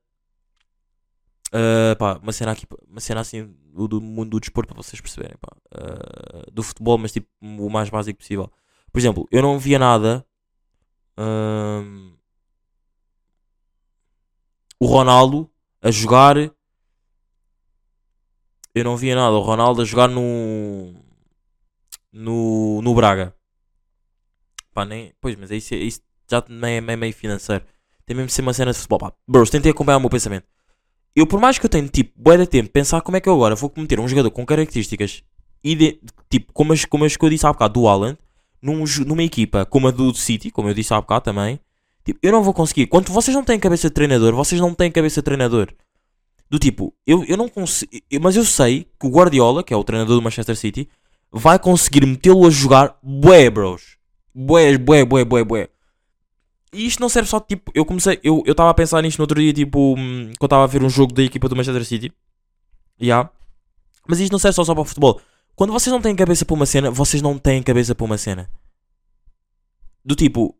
ah, 1.52 1.96
pá, 1.98 2.18
uma 2.22 2.32
cena 2.32 2.52
aqui, 2.52 2.66
uma 2.88 3.00
cena 3.00 3.20
assim 3.20 3.46
do, 3.74 3.88
do 3.88 4.00
mundo 4.00 4.30
do 4.30 4.40
desporto 4.40 4.72
para 4.72 4.82
vocês 4.82 5.00
perceberem, 5.00 5.36
pá, 5.40 5.54
ah, 5.74 6.44
do 6.52 6.62
futebol, 6.62 6.98
mas 6.98 7.12
tipo 7.12 7.28
o 7.42 7.68
mais 7.70 7.88
básico 7.90 8.18
possível. 8.18 8.50
Por 8.92 8.98
exemplo, 8.98 9.28
eu 9.30 9.42
não 9.42 9.58
via 9.58 9.78
nada. 9.78 10.24
ahm, 11.16 12.14
o 14.78 14.86
Ronaldo 14.86 15.50
a 15.82 15.90
jogar 15.90 16.36
eu 18.74 18.84
não 18.84 18.96
via 18.96 19.14
nada. 19.14 19.32
O 19.32 19.40
Ronaldo 19.40 19.82
a 19.82 19.84
jogar 19.84 20.08
no. 20.08 20.94
No, 22.12 22.80
no 22.82 22.94
Braga. 22.94 23.34
Pá, 24.74 24.84
nem. 24.84 25.12
Pois, 25.20 25.36
mas 25.36 25.50
é 25.50 25.56
isso, 25.56 25.74
isso 25.74 26.00
já 26.28 26.40
também 26.40 26.76
é 26.76 26.80
meio, 26.80 26.98
meio 26.98 27.12
financeiro. 27.12 27.64
Tem 28.06 28.16
mesmo 28.16 28.28
de 28.28 28.32
ser 28.32 28.42
uma 28.42 28.52
cena 28.52 28.72
de 28.72 28.78
futebol. 28.78 28.98
Pá, 28.98 29.12
bros, 29.26 29.50
tentei 29.50 29.70
acompanhar 29.70 29.98
o 29.98 30.00
meu 30.00 30.10
pensamento. 30.10 30.46
Eu, 31.14 31.26
por 31.26 31.40
mais 31.40 31.58
que 31.58 31.66
eu 31.66 31.70
tenha 31.70 31.86
tipo, 31.88 32.12
bué 32.16 32.36
de 32.36 32.46
tempo, 32.46 32.70
pensar 32.70 33.00
como 33.00 33.16
é 33.16 33.20
que 33.20 33.28
eu 33.28 33.34
agora 33.34 33.54
vou 33.54 33.72
meter 33.76 33.98
um 33.98 34.06
jogador 34.06 34.30
com 34.30 34.46
características 34.46 35.24
tipo, 36.28 36.52
como 36.52 36.72
as, 36.72 36.84
como 36.84 37.04
as 37.04 37.16
que 37.16 37.24
eu 37.24 37.28
disse 37.28 37.46
há 37.46 37.52
bocado 37.52 37.74
do 37.74 37.88
Haaland, 37.88 38.18
num, 38.62 38.84
numa 39.06 39.22
equipa 39.22 39.64
como 39.64 39.88
a 39.88 39.90
do 39.90 40.14
City, 40.14 40.50
como 40.50 40.68
eu 40.68 40.74
disse 40.74 40.92
há 40.94 41.00
bocado 41.00 41.24
também, 41.24 41.60
tipo, 42.04 42.18
eu 42.22 42.32
não 42.32 42.42
vou 42.42 42.54
conseguir. 42.54 42.86
Quando 42.86 43.12
vocês 43.12 43.34
não 43.34 43.44
têm 43.44 43.58
cabeça 43.58 43.88
de 43.88 43.94
treinador, 43.94 44.34
vocês 44.34 44.60
não 44.60 44.74
têm 44.74 44.90
cabeça 44.90 45.20
de 45.20 45.24
treinador. 45.24 45.72
Do 46.48 46.58
tipo, 46.58 46.94
eu, 47.06 47.24
eu 47.24 47.36
não 47.36 47.48
consigo. 47.48 47.90
Mas 48.20 48.36
eu 48.36 48.44
sei 48.44 48.86
que 48.98 49.06
o 49.06 49.10
Guardiola, 49.10 49.62
que 49.62 49.72
é 49.72 49.76
o 49.76 49.84
treinador 49.84 50.16
do 50.16 50.22
Manchester 50.22 50.56
City, 50.56 50.88
vai 51.32 51.58
conseguir 51.58 52.04
metê-lo 52.06 52.46
a 52.46 52.50
jogar 52.50 52.98
bué, 53.02 53.48
bros. 53.50 53.96
Bué, 54.34 54.76
bué, 54.78 55.04
bué, 55.04 55.24
bué, 55.24 55.44
bué. 55.44 55.68
E 56.72 56.86
isto 56.86 57.00
não 57.00 57.08
serve 57.08 57.28
só 57.28 57.40
tipo. 57.40 57.70
Eu 57.74 57.84
comecei. 57.84 58.20
Eu 58.22 58.42
estava 58.46 58.70
a 58.70 58.74
pensar 58.74 59.02
nisto 59.02 59.18
no 59.18 59.24
outro 59.24 59.40
dia, 59.40 59.52
tipo. 59.52 59.94
hum, 59.98 60.30
Quando 60.38 60.48
estava 60.48 60.64
a 60.64 60.66
ver 60.66 60.82
um 60.82 60.88
jogo 60.90 61.12
da 61.12 61.22
equipa 61.22 61.48
do 61.48 61.56
Manchester 61.56 61.84
City. 61.84 62.12
Ya. 63.00 63.28
Mas 64.06 64.20
isto 64.20 64.32
não 64.32 64.38
serve 64.38 64.54
só, 64.54 64.64
só 64.64 64.74
para 64.74 64.84
futebol. 64.84 65.20
Quando 65.56 65.72
vocês 65.72 65.92
não 65.92 66.00
têm 66.00 66.14
cabeça 66.14 66.44
para 66.44 66.54
uma 66.54 66.66
cena, 66.66 66.90
vocês 66.90 67.22
não 67.22 67.38
têm 67.38 67.62
cabeça 67.62 67.94
para 67.94 68.04
uma 68.04 68.18
cena. 68.18 68.48
Do 70.04 70.14
tipo. 70.14 70.56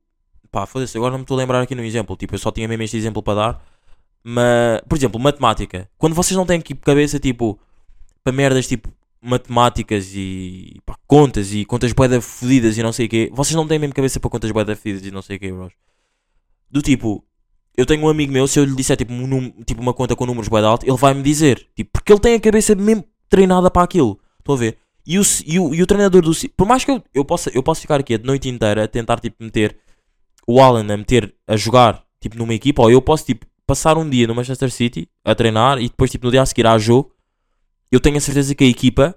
Pá, 0.50 0.66
foda-se, 0.66 0.96
agora 0.96 1.12
não 1.12 1.18
me 1.18 1.24
estou 1.24 1.37
a 1.37 1.38
lembrar 1.38 1.62
aqui 1.62 1.76
no 1.76 1.85
exemplo. 1.85 2.16
Tipo, 2.16 2.35
eu 2.35 2.38
só 2.38 2.50
tinha 2.50 2.66
mesmo 2.66 2.83
este 2.83 2.96
exemplo 2.96 3.22
para 3.22 3.35
dar. 3.35 3.64
Mas, 4.22 4.80
por 4.88 4.98
exemplo, 4.98 5.20
matemática. 5.20 5.88
Quando 5.96 6.14
vocês 6.14 6.37
não 6.37 6.44
têm 6.44 6.59
aqui 6.59 6.74
cabeça, 6.74 7.20
tipo, 7.20 7.59
para 8.24 8.33
merdas 8.33 8.66
tipo 8.66 8.92
matemáticas 9.22 10.12
e 10.14 10.76
pá, 10.85 10.96
contas 11.06 11.52
e 11.52 11.64
contas 11.64 11.92
boeda 11.92 12.20
fodidas 12.20 12.78
e 12.78 12.83
não 12.83 12.92
sei 12.92 13.06
o 13.06 13.09
quê, 13.09 13.30
vocês 13.33 13.54
não 13.54 13.66
têm 13.66 13.78
mesmo 13.78 13.94
cabeça 13.94 14.18
para 14.18 14.30
contas 14.30 14.50
boeda 14.50 14.74
fodidas 14.74 15.04
e 15.06 15.11
não 15.11 15.22
sei 15.22 15.37
o 15.37 15.40
quê, 15.40 15.52
bros. 15.52 15.72
Do 16.70 16.80
tipo, 16.83 17.24
eu 17.76 17.85
tenho 17.85 18.04
um 18.04 18.09
amigo 18.09 18.33
meu, 18.33 18.46
se 18.46 18.59
eu 18.59 18.64
lhe 18.64 18.74
disser 18.74 18.96
tipo, 18.96 19.12
um 19.12 19.26
num- 19.26 19.50
tipo 19.64 19.80
uma 19.80 19.92
conta 19.92 20.16
com 20.16 20.26
números 20.26 20.48
boeda 20.48 20.68
alto, 20.68 20.87
ele 20.87 20.96
vai 20.96 21.14
me 21.14 21.22
dizer, 21.22 21.66
tipo, 21.74 21.90
porque 21.92 22.12
ele 22.12 22.20
tem 22.20 22.35
a 22.35 22.40
cabeça 22.40 22.74
mesmo 22.74 23.04
treinada 23.28 23.70
para 23.70 23.83
aquilo. 23.83 24.18
Estão 24.38 24.54
a 24.54 24.59
ver? 24.59 24.78
E 25.06 25.18
o, 25.18 25.22
e 25.46 25.59
o, 25.59 25.74
e 25.74 25.83
o 25.83 25.87
treinador 25.87 26.22
do 26.22 26.33
por 26.56 26.66
mais 26.66 26.85
que 26.85 26.90
eu, 26.90 27.02
eu, 27.12 27.24
possa, 27.24 27.50
eu 27.54 27.62
possa 27.62 27.80
ficar 27.80 28.00
aqui 28.00 28.14
a 28.14 28.18
noite 28.18 28.48
inteira 28.48 28.85
a 28.85 28.88
tentar 28.88 29.18
tipo 29.18 29.42
meter 29.42 29.76
o 30.46 30.61
Alan 30.61 30.92
a 30.92 30.96
meter 30.96 31.35
a 31.46 31.56
jogar 31.56 32.04
tipo 32.20 32.37
numa 32.37 32.54
equipa, 32.54 32.83
ou 32.83 32.90
eu 32.90 33.00
posso 33.00 33.24
tipo 33.24 33.46
passar 33.66 33.96
um 33.96 34.09
dia 34.09 34.26
no 34.26 34.35
Manchester 34.35 34.70
City 34.70 35.09
a 35.24 35.35
treinar 35.35 35.78
e 35.78 35.88
depois 35.88 36.11
tipo 36.11 36.26
no 36.26 36.30
dia 36.30 36.42
a 36.42 36.46
seguir 36.46 36.66
a 36.66 36.76
jogo, 36.76 37.12
eu 37.90 38.00
tenho 38.00 38.16
a 38.16 38.20
certeza 38.20 38.55
que 38.55 38.64
a 38.64 38.66
equipa, 38.66 39.14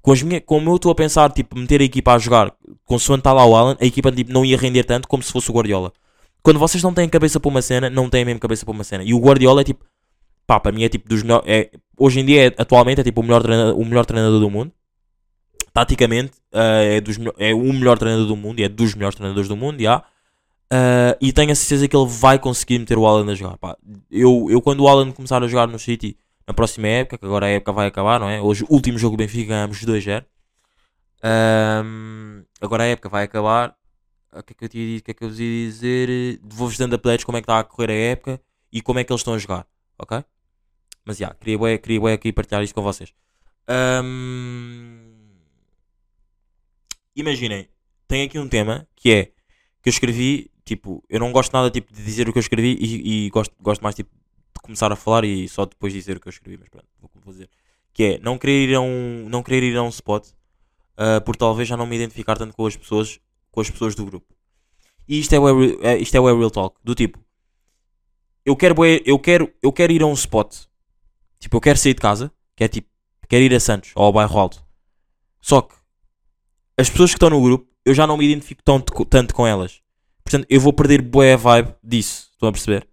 com 0.00 0.12
as 0.12 0.22
minha, 0.22 0.40
como 0.40 0.70
eu 0.70 0.76
estou 0.76 0.90
a 0.90 0.94
pensar 0.94 1.30
tipo 1.32 1.58
meter 1.58 1.80
a 1.80 1.84
equipa 1.84 2.14
a 2.14 2.18
jogar, 2.18 2.54
consoante 2.84 3.20
está 3.20 3.32
lá 3.32 3.44
o 3.44 3.54
Alan, 3.54 3.76
a 3.80 3.84
equipa 3.84 4.10
tipo, 4.10 4.32
não 4.32 4.44
ia 4.44 4.56
render 4.56 4.84
tanto 4.84 5.06
como 5.08 5.22
se 5.22 5.30
fosse 5.32 5.50
o 5.50 5.54
Guardiola. 5.54 5.92
Quando 6.42 6.58
vocês 6.58 6.82
não 6.82 6.92
têm 6.92 7.08
cabeça 7.08 7.38
para 7.38 7.48
uma 7.48 7.62
cena, 7.62 7.88
não 7.88 8.08
têm 8.08 8.24
mesmo 8.24 8.40
cabeça 8.40 8.64
para 8.64 8.72
uma 8.72 8.84
cena. 8.84 9.04
E 9.04 9.14
o 9.14 9.18
Guardiola 9.18 9.60
é 9.60 9.64
tipo, 9.64 9.84
pá, 10.46 10.58
para 10.58 10.72
mim 10.72 10.82
é 10.82 10.88
tipo 10.88 11.08
dos 11.08 11.22
melhores, 11.22 11.48
é, 11.48 11.70
hoje 11.96 12.20
em 12.20 12.24
dia 12.24 12.48
é, 12.48 12.54
atualmente 12.58 13.00
é 13.00 13.04
tipo 13.04 13.20
o 13.20 13.24
melhor, 13.24 13.42
treinador, 13.42 13.78
o 13.78 13.84
melhor 13.84 14.04
treinador 14.04 14.40
do 14.40 14.50
mundo. 14.50 14.72
Taticamente 15.72 16.32
eh, 16.52 16.96
é, 16.96 17.00
dos, 17.00 17.16
é 17.38 17.54
o 17.54 17.72
melhor 17.72 17.96
treinador 17.96 18.26
do 18.26 18.36
mundo 18.36 18.60
e 18.60 18.62
é 18.62 18.68
dos 18.68 18.94
melhores 18.94 19.16
treinadores 19.16 19.48
do 19.48 19.56
mundo. 19.56 19.80
Uh, 19.80 21.16
e 21.20 21.32
tenho 21.32 21.52
a 21.52 21.54
certeza 21.54 21.86
que 21.86 21.96
ele 21.96 22.08
vai 22.08 22.38
conseguir 22.38 22.78
meter 22.78 22.98
o 22.98 23.06
Alan 23.06 23.30
a 23.30 23.34
jogar. 23.34 23.56
Pá, 23.56 23.76
eu, 24.10 24.48
eu, 24.50 24.60
quando 24.60 24.80
o 24.80 24.88
Alan 24.88 25.12
começar 25.12 25.42
a 25.42 25.46
jogar 25.46 25.66
no 25.66 25.78
City 25.78 26.16
na 26.46 26.54
próxima 26.54 26.88
época, 26.88 27.18
que 27.18 27.24
agora 27.26 27.46
a 27.46 27.50
época 27.50 27.72
vai 27.72 27.86
acabar, 27.86 28.20
não 28.20 28.28
é? 28.28 28.40
Hoje, 28.40 28.64
o 28.68 28.74
último 28.74 28.98
jogo 28.98 29.16
do 29.16 29.20
Benfica, 29.20 29.48
ganhamos 29.50 29.84
2-0. 29.84 30.24
Um, 31.24 32.44
agora 32.60 32.84
a 32.84 32.86
época 32.86 33.08
vai 33.08 33.24
acabar. 33.24 33.76
O 34.32 34.42
que 34.42 34.52
é 34.52 34.56
que 34.56 34.64
eu 34.64 34.68
tinha 34.68 34.86
dito? 34.86 35.02
O 35.02 35.04
que 35.04 35.10
é 35.12 35.14
que 35.14 35.24
eu 35.24 35.28
vos 35.28 35.38
ia 35.40 35.66
dizer? 35.68 36.40
Vou-vos 36.42 36.78
dando 36.78 36.94
updates 36.96 37.24
como 37.24 37.38
é 37.38 37.40
que 37.40 37.44
está 37.44 37.58
a 37.58 37.64
correr 37.64 37.90
a 37.90 37.94
época 37.94 38.40
e 38.72 38.80
como 38.82 38.98
é 38.98 39.04
que 39.04 39.12
eles 39.12 39.20
estão 39.20 39.34
a 39.34 39.38
jogar, 39.38 39.66
ok? 39.98 40.24
Mas 41.04 41.18
já, 41.18 41.34
queria, 41.34 41.58
bué- 41.58 41.78
queria 41.78 42.14
aqui 42.14 42.32
partilhar 42.32 42.62
isto 42.62 42.74
com 42.74 42.82
vocês. 42.82 43.12
Ahm, 43.68 45.10
Imaginem, 47.14 47.68
tem 48.08 48.22
aqui 48.24 48.38
um 48.38 48.48
tema 48.48 48.86
que 48.96 49.12
é 49.12 49.24
que 49.82 49.88
eu 49.88 49.90
escrevi, 49.90 50.50
tipo, 50.64 51.04
eu 51.08 51.20
não 51.20 51.32
gosto 51.32 51.52
nada 51.52 51.70
tipo, 51.70 51.92
de 51.92 52.02
dizer 52.02 52.28
o 52.28 52.32
que 52.32 52.38
eu 52.38 52.42
escrevi 52.42 52.76
e, 52.80 53.26
e 53.26 53.30
gosto, 53.30 53.54
gosto 53.60 53.82
mais 53.82 53.94
tipo, 53.94 54.10
começar 54.62 54.90
a 54.92 54.96
falar 54.96 55.24
e 55.24 55.48
só 55.48 55.66
depois 55.66 55.92
dizer 55.92 56.16
o 56.16 56.20
que 56.20 56.28
eu 56.28 56.30
escrevi, 56.30 56.56
mas 56.58 56.68
pronto, 56.68 56.86
vou 57.00 57.10
vou 57.22 57.32
dizer. 57.32 57.50
Que 57.92 58.04
é 58.04 58.18
não 58.18 58.38
querer 58.38 58.70
ir 58.70 58.74
a 58.74 58.80
um, 58.80 59.28
não 59.28 59.42
querer 59.42 59.62
ir 59.62 59.76
a 59.76 59.82
um 59.82 59.88
spot 59.88 60.28
ah, 60.96 61.20
por 61.20 61.36
talvez 61.36 61.68
já 61.68 61.76
não 61.76 61.86
me 61.86 61.96
identificar 61.96 62.36
tanto 62.36 62.54
com 62.54 62.66
as 62.66 62.76
pessoas, 62.76 63.18
com 63.50 63.60
as 63.60 63.70
pessoas 63.70 63.94
do 63.94 64.04
grupo. 64.04 64.26
E 65.08 65.18
isto 65.18 65.34
é 65.34 65.40
o 65.40 65.84
é, 65.84 65.98
isto 65.98 66.14
é 66.14 66.20
o 66.20 66.38
real 66.38 66.50
talk, 66.50 66.76
do 66.82 66.94
tipo, 66.94 67.18
eu 68.44 68.56
quero, 68.56 68.74
eu 69.04 69.18
quero, 69.18 69.52
eu 69.62 69.72
quero 69.72 69.92
ir 69.92 70.02
a 70.02 70.06
um 70.06 70.12
spot, 70.12 70.54
tipo, 71.40 71.56
eu 71.56 71.60
quero 71.60 71.78
sair 71.78 71.94
de 71.94 72.00
casa, 72.00 72.32
que 72.56 72.64
é 72.64 72.68
tipo, 72.68 72.88
quero 73.28 73.42
ir 73.42 73.54
a 73.54 73.60
Santos 73.60 73.92
ou 73.96 74.04
ao 74.04 74.12
bairro 74.12 74.38
Alto. 74.38 74.64
Só 75.40 75.62
que 75.62 75.74
as 76.78 76.88
pessoas 76.88 77.10
que 77.10 77.16
estão 77.16 77.30
no 77.30 77.42
grupo, 77.42 77.68
eu 77.84 77.94
já 77.94 78.06
não 78.06 78.16
me 78.16 78.24
identifico 78.24 78.62
tanto, 78.62 79.04
tanto 79.06 79.34
com 79.34 79.46
elas. 79.46 79.80
Portanto, 80.22 80.46
eu 80.48 80.60
vou 80.60 80.72
perder 80.72 81.02
bué 81.02 81.32
a 81.32 81.36
vibe 81.36 81.74
disso. 81.82 82.28
Estão 82.32 82.48
a 82.48 82.52
perceber? 82.52 82.88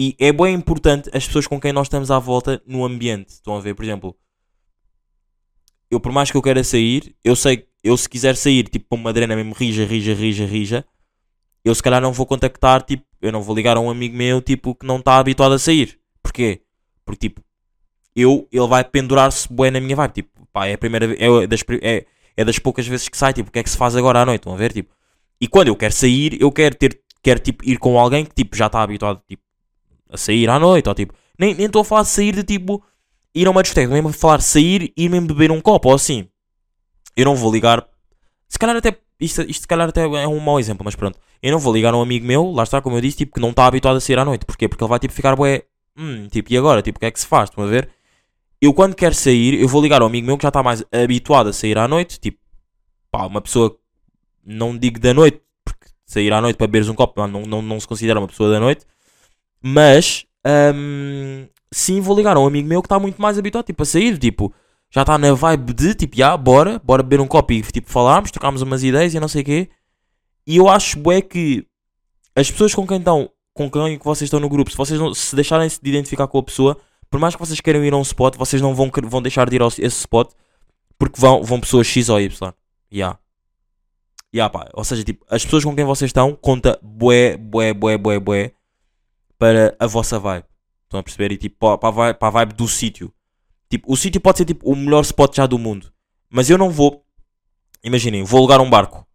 E 0.00 0.14
é 0.20 0.32
bem 0.32 0.54
importante 0.54 1.10
as 1.12 1.26
pessoas 1.26 1.48
com 1.48 1.60
quem 1.60 1.72
nós 1.72 1.88
estamos 1.88 2.08
à 2.08 2.20
volta 2.20 2.62
no 2.64 2.84
ambiente. 2.84 3.30
Estão 3.30 3.56
a 3.56 3.60
ver? 3.60 3.74
Por 3.74 3.84
exemplo, 3.84 4.16
eu 5.90 5.98
por 5.98 6.12
mais 6.12 6.30
que 6.30 6.36
eu 6.36 6.42
queira 6.42 6.62
sair, 6.62 7.16
eu 7.24 7.34
sei, 7.34 7.66
eu 7.82 7.96
se 7.96 8.08
quiser 8.08 8.36
sair, 8.36 8.68
tipo, 8.68 8.86
para 8.88 8.96
uma 8.96 9.12
drena 9.12 9.34
mesmo 9.34 9.52
rija, 9.54 9.84
rija, 9.84 10.14
rija, 10.14 10.46
rija, 10.46 10.86
eu 11.64 11.74
se 11.74 11.82
calhar 11.82 12.00
não 12.00 12.12
vou 12.12 12.26
contactar, 12.26 12.82
tipo, 12.82 13.04
eu 13.20 13.32
não 13.32 13.42
vou 13.42 13.56
ligar 13.56 13.76
a 13.76 13.80
um 13.80 13.90
amigo 13.90 14.16
meu, 14.16 14.40
tipo, 14.40 14.72
que 14.72 14.86
não 14.86 14.98
está 14.98 15.16
habituado 15.16 15.54
a 15.54 15.58
sair. 15.58 15.98
Porquê? 16.22 16.62
Porque, 17.04 17.28
tipo, 17.28 17.42
eu, 18.14 18.46
ele 18.52 18.68
vai 18.68 18.84
pendurar-se 18.84 19.52
bué 19.52 19.68
na 19.68 19.80
minha 19.80 19.96
vibe. 19.96 20.12
Tipo, 20.12 20.46
pá, 20.52 20.66
é 20.66 20.74
a 20.74 20.78
primeira 20.78 21.06
é 21.18 21.46
das, 21.48 21.64
é, 21.82 22.06
é 22.36 22.44
das 22.44 22.60
poucas 22.60 22.86
vezes 22.86 23.08
que 23.08 23.16
sai, 23.16 23.32
tipo, 23.32 23.48
o 23.48 23.52
que 23.52 23.58
é 23.58 23.64
que 23.64 23.70
se 23.70 23.76
faz 23.76 23.96
agora 23.96 24.20
à 24.20 24.24
noite? 24.24 24.42
Estão 24.42 24.54
a 24.54 24.56
ver? 24.56 24.72
Tipo, 24.72 24.94
e 25.40 25.48
quando 25.48 25.68
eu 25.68 25.76
quero 25.76 25.92
sair, 25.92 26.40
eu 26.40 26.52
quero 26.52 26.76
ter, 26.76 27.00
quero, 27.20 27.40
tipo, 27.40 27.64
ir 27.68 27.78
com 27.78 27.98
alguém 27.98 28.24
que, 28.24 28.32
tipo, 28.32 28.56
já 28.56 28.66
está 28.66 28.80
habituado, 28.80 29.20
tipo, 29.26 29.42
a 30.10 30.16
sair 30.16 30.48
à 30.48 30.58
noite, 30.58 30.88
ou 30.88 30.94
tipo, 30.94 31.14
nem 31.38 31.54
nem 31.54 31.66
estou 31.66 31.82
a 31.82 31.84
falar 31.84 32.02
de 32.02 32.08
sair 32.08 32.34
de, 32.34 32.42
tipo, 32.42 32.82
ir 33.34 33.46
a 33.46 33.50
uma 33.50 33.62
discoteca, 33.62 33.92
mesmo 33.92 34.08
a 34.08 34.12
falar 34.12 34.38
de 34.38 34.44
sair 34.44 34.92
e 34.96 35.04
ir 35.04 35.08
mesmo 35.08 35.28
beber 35.28 35.50
um 35.50 35.60
copo, 35.60 35.88
ou 35.88 35.94
assim. 35.94 36.28
Eu 37.16 37.24
não 37.24 37.36
vou 37.36 37.52
ligar, 37.52 37.86
se 38.48 38.58
calhar 38.58 38.76
até, 38.76 38.96
isto, 39.20 39.42
isto 39.42 39.62
se 39.62 39.68
calhar 39.68 39.88
até 39.88 40.02
é 40.02 40.28
um 40.28 40.40
mau 40.40 40.58
exemplo, 40.58 40.84
mas 40.84 40.94
pronto. 40.94 41.18
Eu 41.42 41.52
não 41.52 41.58
vou 41.58 41.72
ligar 41.72 41.94
a 41.94 41.96
um 41.96 42.02
amigo 42.02 42.26
meu, 42.26 42.50
lá 42.50 42.64
está, 42.64 42.80
como 42.80 42.96
eu 42.96 43.00
disse, 43.00 43.18
tipo, 43.18 43.34
que 43.34 43.40
não 43.40 43.50
está 43.50 43.66
habituado 43.66 43.96
a 43.96 44.00
sair 44.00 44.18
à 44.18 44.24
noite. 44.24 44.44
Porquê? 44.44 44.68
Porque 44.68 44.82
ele 44.82 44.88
vai, 44.88 44.98
tipo, 44.98 45.14
ficar, 45.14 45.36
bué, 45.36 45.64
hum, 45.96 46.26
tipo, 46.28 46.52
e 46.52 46.56
agora? 46.56 46.82
Tipo, 46.82 46.96
o 46.96 47.00
que 47.00 47.06
é 47.06 47.10
que 47.10 47.20
se 47.20 47.26
faz? 47.26 47.48
Estão 47.48 47.64
a 47.64 47.66
ver? 47.66 47.88
Eu, 48.60 48.74
quando 48.74 48.94
quero 48.96 49.14
sair, 49.14 49.54
eu 49.60 49.68
vou 49.68 49.80
ligar 49.80 50.02
ao 50.02 50.08
amigo 50.08 50.26
meu 50.26 50.36
que 50.36 50.42
já 50.42 50.48
está 50.48 50.62
mais 50.62 50.84
habituado 50.90 51.48
a 51.48 51.52
sair 51.52 51.78
à 51.78 51.86
noite, 51.86 52.18
tipo, 52.18 52.38
pá, 53.10 53.26
uma 53.26 53.40
pessoa, 53.40 53.76
não 54.44 54.76
digo 54.76 54.98
da 54.98 55.14
noite, 55.14 55.40
porque 55.64 55.86
sair 56.04 56.32
à 56.32 56.40
noite 56.40 56.56
para 56.56 56.66
beberes 56.66 56.88
um 56.88 56.94
copo 56.94 57.24
não, 57.26 57.42
não, 57.42 57.62
não 57.62 57.78
se 57.78 57.86
considera 57.86 58.18
uma 58.18 58.26
pessoa 58.26 58.50
da 58.50 58.58
noite, 58.58 58.84
mas, 59.62 60.24
hum, 60.74 61.46
sim, 61.72 62.00
vou 62.00 62.16
ligar 62.16 62.36
a 62.36 62.40
um 62.40 62.46
amigo 62.46 62.68
meu 62.68 62.82
que 62.82 62.86
está 62.86 62.98
muito 62.98 63.20
mais 63.20 63.38
habituado, 63.38 63.66
tipo, 63.66 63.82
a 63.82 63.86
sair, 63.86 64.18
tipo, 64.18 64.52
já 64.90 65.02
está 65.02 65.18
na 65.18 65.34
vibe 65.34 65.72
de, 65.72 65.94
tipo, 65.94 66.16
já, 66.16 66.36
bora, 66.36 66.80
bora 66.84 67.02
beber 67.02 67.20
um 67.20 67.26
copo 67.26 67.52
e, 67.52 67.62
tipo, 67.62 67.90
falarmos, 67.90 68.30
trocarmos 68.30 68.62
umas 68.62 68.82
ideias 68.82 69.14
e 69.14 69.20
não 69.20 69.28
sei 69.28 69.42
o 69.42 69.44
quê. 69.44 69.68
E 70.46 70.56
eu 70.56 70.68
acho, 70.68 70.98
bué, 70.98 71.20
que 71.20 71.66
as 72.34 72.50
pessoas 72.50 72.74
com 72.74 72.86
quem 72.86 72.98
estão, 72.98 73.30
com 73.52 73.70
quem 73.70 73.98
que 73.98 74.04
vocês 74.04 74.26
estão 74.26 74.40
no 74.40 74.48
grupo, 74.48 74.70
se 74.70 74.76
vocês 74.76 74.98
não, 74.98 75.12
se 75.12 75.34
deixarem 75.34 75.68
de 75.68 75.90
identificar 75.90 76.26
com 76.26 76.38
a 76.38 76.42
pessoa, 76.42 76.78
por 77.10 77.20
mais 77.20 77.34
que 77.34 77.40
vocês 77.40 77.60
queiram 77.60 77.84
ir 77.84 77.92
a 77.92 77.96
um 77.96 78.02
spot, 78.02 78.36
vocês 78.36 78.62
não 78.62 78.74
vão, 78.74 78.90
vão 79.04 79.20
deixar 79.20 79.48
de 79.48 79.56
ir 79.56 79.62
a 79.62 79.66
esse 79.66 79.88
spot 79.88 80.30
porque 80.98 81.20
vão, 81.20 81.42
vão 81.42 81.60
pessoas 81.60 81.86
X 81.86 82.08
ou 82.08 82.20
Y. 82.20 82.52
Yeah. 82.92 83.18
Yeah, 84.34 84.50
pá. 84.52 84.68
Ou 84.74 84.84
seja, 84.84 85.04
tipo, 85.04 85.24
as 85.30 85.44
pessoas 85.44 85.64
com 85.64 85.74
quem 85.74 85.84
vocês 85.84 86.08
estão 86.08 86.34
conta 86.34 86.78
bué, 86.82 87.36
bué, 87.36 87.72
bué, 87.72 87.96
bué, 87.96 88.18
bué 88.18 88.52
para 89.38 89.76
a 89.78 89.86
vossa 89.86 90.18
vibe. 90.18 90.44
Estão 90.84 91.00
a 91.00 91.02
perceber? 91.02 91.32
E 91.32 91.36
tipo, 91.36 91.78
para 91.78 91.88
a 91.88 91.92
vibe, 91.92 92.18
para 92.18 92.28
a 92.28 92.30
vibe 92.30 92.54
do 92.54 92.66
sítio. 92.66 93.12
Tipo, 93.70 93.92
o 93.92 93.96
sítio 93.96 94.20
pode 94.20 94.38
ser 94.38 94.44
tipo 94.44 94.70
o 94.70 94.74
melhor 94.74 95.02
spot 95.02 95.36
já 95.36 95.46
do 95.46 95.58
mundo. 95.58 95.92
Mas 96.30 96.48
eu 96.50 96.58
não 96.58 96.70
vou. 96.70 97.04
Imaginem, 97.84 98.24
vou 98.24 98.38
alugar 98.38 98.60
um 98.60 98.68
barco. 98.68 99.06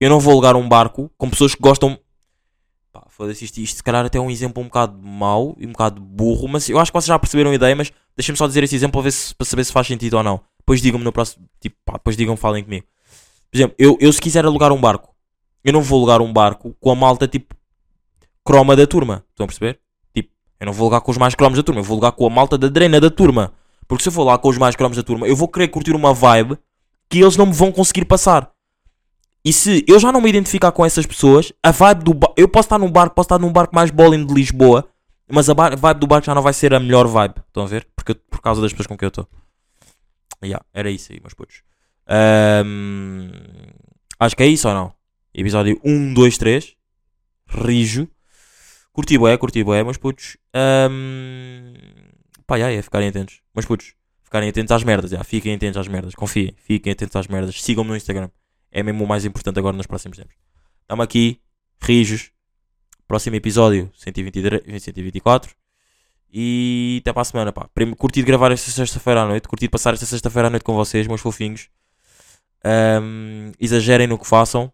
Eu 0.00 0.08
não 0.08 0.20
vou 0.20 0.32
alugar 0.32 0.56
um 0.56 0.68
barco 0.68 1.10
com 1.16 1.28
pessoas 1.28 1.54
que 1.54 1.60
gostam. 1.60 1.98
Pá, 2.92 3.04
foda-se 3.08 3.44
isto, 3.44 3.58
isto 3.58 3.76
se 3.76 3.82
calhar 3.82 4.04
até 4.04 4.18
é 4.18 4.20
um 4.20 4.30
exemplo 4.30 4.62
um 4.62 4.66
bocado 4.66 4.98
mau 5.02 5.54
e 5.58 5.66
um 5.66 5.72
bocado 5.72 6.00
burro, 6.00 6.48
mas 6.48 6.68
eu 6.68 6.78
acho 6.78 6.90
que 6.90 6.98
vocês 6.98 7.08
já 7.08 7.18
perceberam 7.18 7.50
a 7.50 7.54
ideia, 7.54 7.76
mas 7.76 7.92
deixem-me 8.16 8.38
só 8.38 8.46
dizer 8.46 8.64
esse 8.64 8.74
exemplo 8.74 9.02
para, 9.02 9.10
se, 9.10 9.34
para 9.34 9.44
saber 9.44 9.64
se 9.64 9.72
faz 9.72 9.86
sentido 9.86 10.14
ou 10.14 10.22
não. 10.22 10.40
Depois 10.58 10.80
digam-me 10.80 11.04
no 11.04 11.12
próximo. 11.12 11.46
Tipo, 11.60 11.76
pá, 11.84 11.94
depois 11.94 12.16
digam 12.16 12.36
falem 12.36 12.64
comigo. 12.64 12.86
Por 13.50 13.56
exemplo, 13.56 13.76
eu, 13.78 13.98
eu 14.00 14.12
se 14.12 14.20
quiser 14.20 14.44
alugar 14.44 14.72
um 14.72 14.80
barco, 14.80 15.14
eu 15.64 15.72
não 15.72 15.82
vou 15.82 15.98
alugar 15.98 16.22
um 16.22 16.32
barco 16.32 16.74
com 16.80 16.90
a 16.90 16.94
malta 16.94 17.26
tipo 17.26 17.54
croma 18.48 18.74
da 18.74 18.86
turma. 18.86 19.22
Estão 19.30 19.44
a 19.44 19.46
perceber? 19.46 19.78
Tipo, 20.14 20.30
eu 20.58 20.66
não 20.66 20.72
vou 20.72 20.86
alugar 20.86 21.02
com 21.02 21.10
os 21.10 21.18
mais 21.18 21.34
cromos 21.34 21.58
da 21.58 21.62
turma, 21.62 21.80
eu 21.80 21.84
vou 21.84 21.94
alugar 21.96 22.12
com 22.12 22.26
a 22.26 22.30
malta 22.30 22.56
da 22.56 22.68
drena 22.68 22.98
da 22.98 23.10
turma. 23.10 23.52
Porque 23.86 24.02
se 24.02 24.08
eu 24.08 24.12
for 24.12 24.24
lá 24.24 24.38
com 24.38 24.48
os 24.48 24.56
mais 24.58 24.74
cromos 24.74 24.96
da 24.96 25.02
turma, 25.02 25.26
eu 25.26 25.36
vou 25.36 25.48
querer 25.48 25.68
curtir 25.68 25.94
uma 25.94 26.14
vibe 26.14 26.56
que 27.10 27.20
eles 27.20 27.36
não 27.36 27.46
me 27.46 27.52
vão 27.52 27.70
conseguir 27.70 28.04
passar. 28.06 28.50
E 29.44 29.52
se 29.52 29.84
eu 29.86 29.98
já 29.98 30.10
não 30.10 30.20
me 30.20 30.28
identificar 30.28 30.72
com 30.72 30.84
essas 30.84 31.06
pessoas, 31.06 31.52
a 31.62 31.70
vibe 31.70 32.04
do 32.04 32.14
barco. 32.14 32.34
Eu 32.36 32.48
posso 32.48 32.66
estar 32.66 32.78
num 32.78 32.90
barco, 32.90 33.14
posso 33.14 33.26
estar 33.26 33.38
num 33.38 33.52
barco 33.52 33.74
mais 33.74 33.90
bowling 33.90 34.26
de 34.26 34.34
Lisboa, 34.34 34.88
mas 35.30 35.48
a 35.48 35.54
bar- 35.54 35.76
vibe 35.78 36.00
do 36.00 36.06
barco 36.06 36.26
já 36.26 36.34
não 36.34 36.42
vai 36.42 36.52
ser 36.52 36.72
a 36.74 36.80
melhor 36.80 37.06
vibe. 37.06 37.34
Estão 37.46 37.62
a 37.62 37.66
ver? 37.66 37.86
Porque, 37.96 38.14
por 38.14 38.40
causa 38.40 38.60
das 38.60 38.72
pessoas 38.72 38.86
com 38.86 38.96
quem 38.96 39.06
eu 39.06 39.10
estou. 39.10 39.28
Yeah, 40.42 40.64
era 40.74 40.90
isso 40.90 41.12
aí, 41.12 41.20
meus 41.20 41.34
putos. 41.34 41.62
Ahm, 42.06 43.30
acho 44.18 44.36
que 44.36 44.42
é 44.42 44.46
isso 44.46 44.68
ou 44.68 44.74
não? 44.74 44.92
Episódio 45.34 45.80
1, 45.84 46.14
2, 46.14 46.36
3. 46.38 46.74
Rijo. 47.46 48.08
Curti 48.98 49.16
bué, 49.16 49.38
curti 49.38 49.62
bué, 49.62 49.84
meus 49.84 49.96
putos. 49.96 50.36
Ahm, 50.52 51.72
pá, 52.48 52.56
yeah, 52.56 52.74
é 52.74 52.82
ficarem 52.82 53.10
atentos. 53.10 53.42
Meus 53.54 53.64
putos, 53.64 53.94
ficarem 54.24 54.48
atentos 54.48 54.72
às 54.72 54.82
merdas. 54.82 55.12
Yeah, 55.12 55.22
fiquem 55.22 55.54
atentos 55.54 55.76
às 55.76 55.86
merdas. 55.86 56.16
Confiem, 56.16 56.52
fiquem 56.56 56.92
atentos 56.94 57.14
às 57.14 57.28
merdas. 57.28 57.62
Sigam-me 57.62 57.90
no 57.90 57.96
Instagram. 57.96 58.28
É 58.72 58.82
mesmo 58.82 59.04
o 59.04 59.06
mais 59.06 59.24
importante 59.24 59.56
agora 59.56 59.76
nos 59.76 59.86
próximos 59.86 60.18
tempos. 60.18 60.34
Estamos 60.80 61.04
aqui, 61.04 61.40
rijos. 61.80 62.32
Próximo 63.06 63.36
episódio, 63.36 63.88
123, 63.94 64.82
124. 64.82 65.54
E 66.32 66.98
até 67.00 67.12
para 67.12 67.22
a 67.22 67.24
semana, 67.24 67.52
pá. 67.52 67.70
Curti 67.96 68.18
de 68.18 68.26
gravar 68.26 68.50
esta 68.50 68.68
sexta-feira 68.68 69.22
à 69.22 69.26
noite. 69.26 69.46
Curti 69.46 69.66
de 69.66 69.70
passar 69.70 69.94
esta 69.94 70.06
sexta-feira 70.06 70.48
à 70.48 70.50
noite 70.50 70.64
com 70.64 70.74
vocês, 70.74 71.06
meus 71.06 71.20
fofinhos. 71.20 71.68
Ahm, 72.64 73.52
exagerem 73.60 74.08
no 74.08 74.18
que 74.18 74.26
façam. 74.26 74.72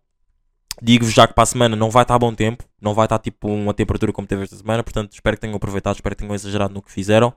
Digo-vos 0.83 1.15
já 1.15 1.27
que 1.27 1.35
para 1.35 1.43
a 1.45 1.47
semana 1.47 1.77
não 1.77 1.91
vai 1.91 2.03
estar 2.03 2.19
bom 2.19 2.35
tempo. 2.35 2.65
Não 2.81 2.95
vai 2.95 3.07
estar 3.07 3.19
tipo 3.19 3.49
uma 3.49 3.73
temperatura 3.75 4.13
como 4.13 4.27
teve 4.27 4.43
esta 4.45 4.57
semana. 4.57 4.83
Portanto, 4.83 5.13
espero 5.13 5.37
que 5.37 5.41
tenham 5.41 5.57
aproveitado. 5.57 5.95
Espero 5.95 6.15
que 6.15 6.23
tenham 6.23 6.35
exagerado 6.35 6.73
no 6.75 6.83
que 6.83 6.91
fizeram. 6.93 7.33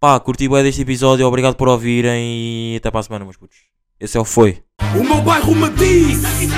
Pá, 0.00 0.18
curti 0.20 0.48
bem 0.48 0.62
deste 0.62 0.82
episódio. 0.82 1.26
Obrigado 1.26 1.54
por 1.54 1.68
ouvirem. 1.68 2.74
E 2.74 2.76
até 2.76 2.90
para 2.90 3.00
a 3.00 3.02
semana, 3.02 3.24
meus 3.24 3.36
putos. 3.36 3.56
Esse 4.00 4.16
é 4.18 4.20
o 4.20 4.24
Foi. 4.24 4.62
O 4.98 5.04
meu 5.04 5.22
bairro 5.22 5.54
me 5.54 5.70
diz, 5.70 6.18
isso, 6.18 6.24
isso, 6.42 6.54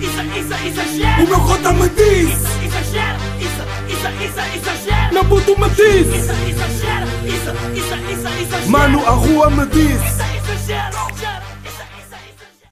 isso, 0.00 0.54
exagera. 0.66 1.24
o 1.24 1.26
meu 1.26 1.40
cota 1.40 1.72
me 1.72 1.88
diz, 1.88 2.28
isso, 2.28 2.46
isso, 2.60 4.08
isso, 4.22 4.40
exagera. 4.54 5.12
meu 5.12 5.24
puto 5.24 5.58
me 5.58 5.68
diz, 5.70 6.06
Isso, 6.06 6.32
exagera, 6.32 7.06
isso, 7.24 7.50
isso, 7.74 8.28
exagera. 8.42 8.66
mano, 8.70 9.04
a 9.06 9.10
rua 9.10 9.50
me 9.50 9.66
diz. 9.66 10.00
Isso, 10.02 11.25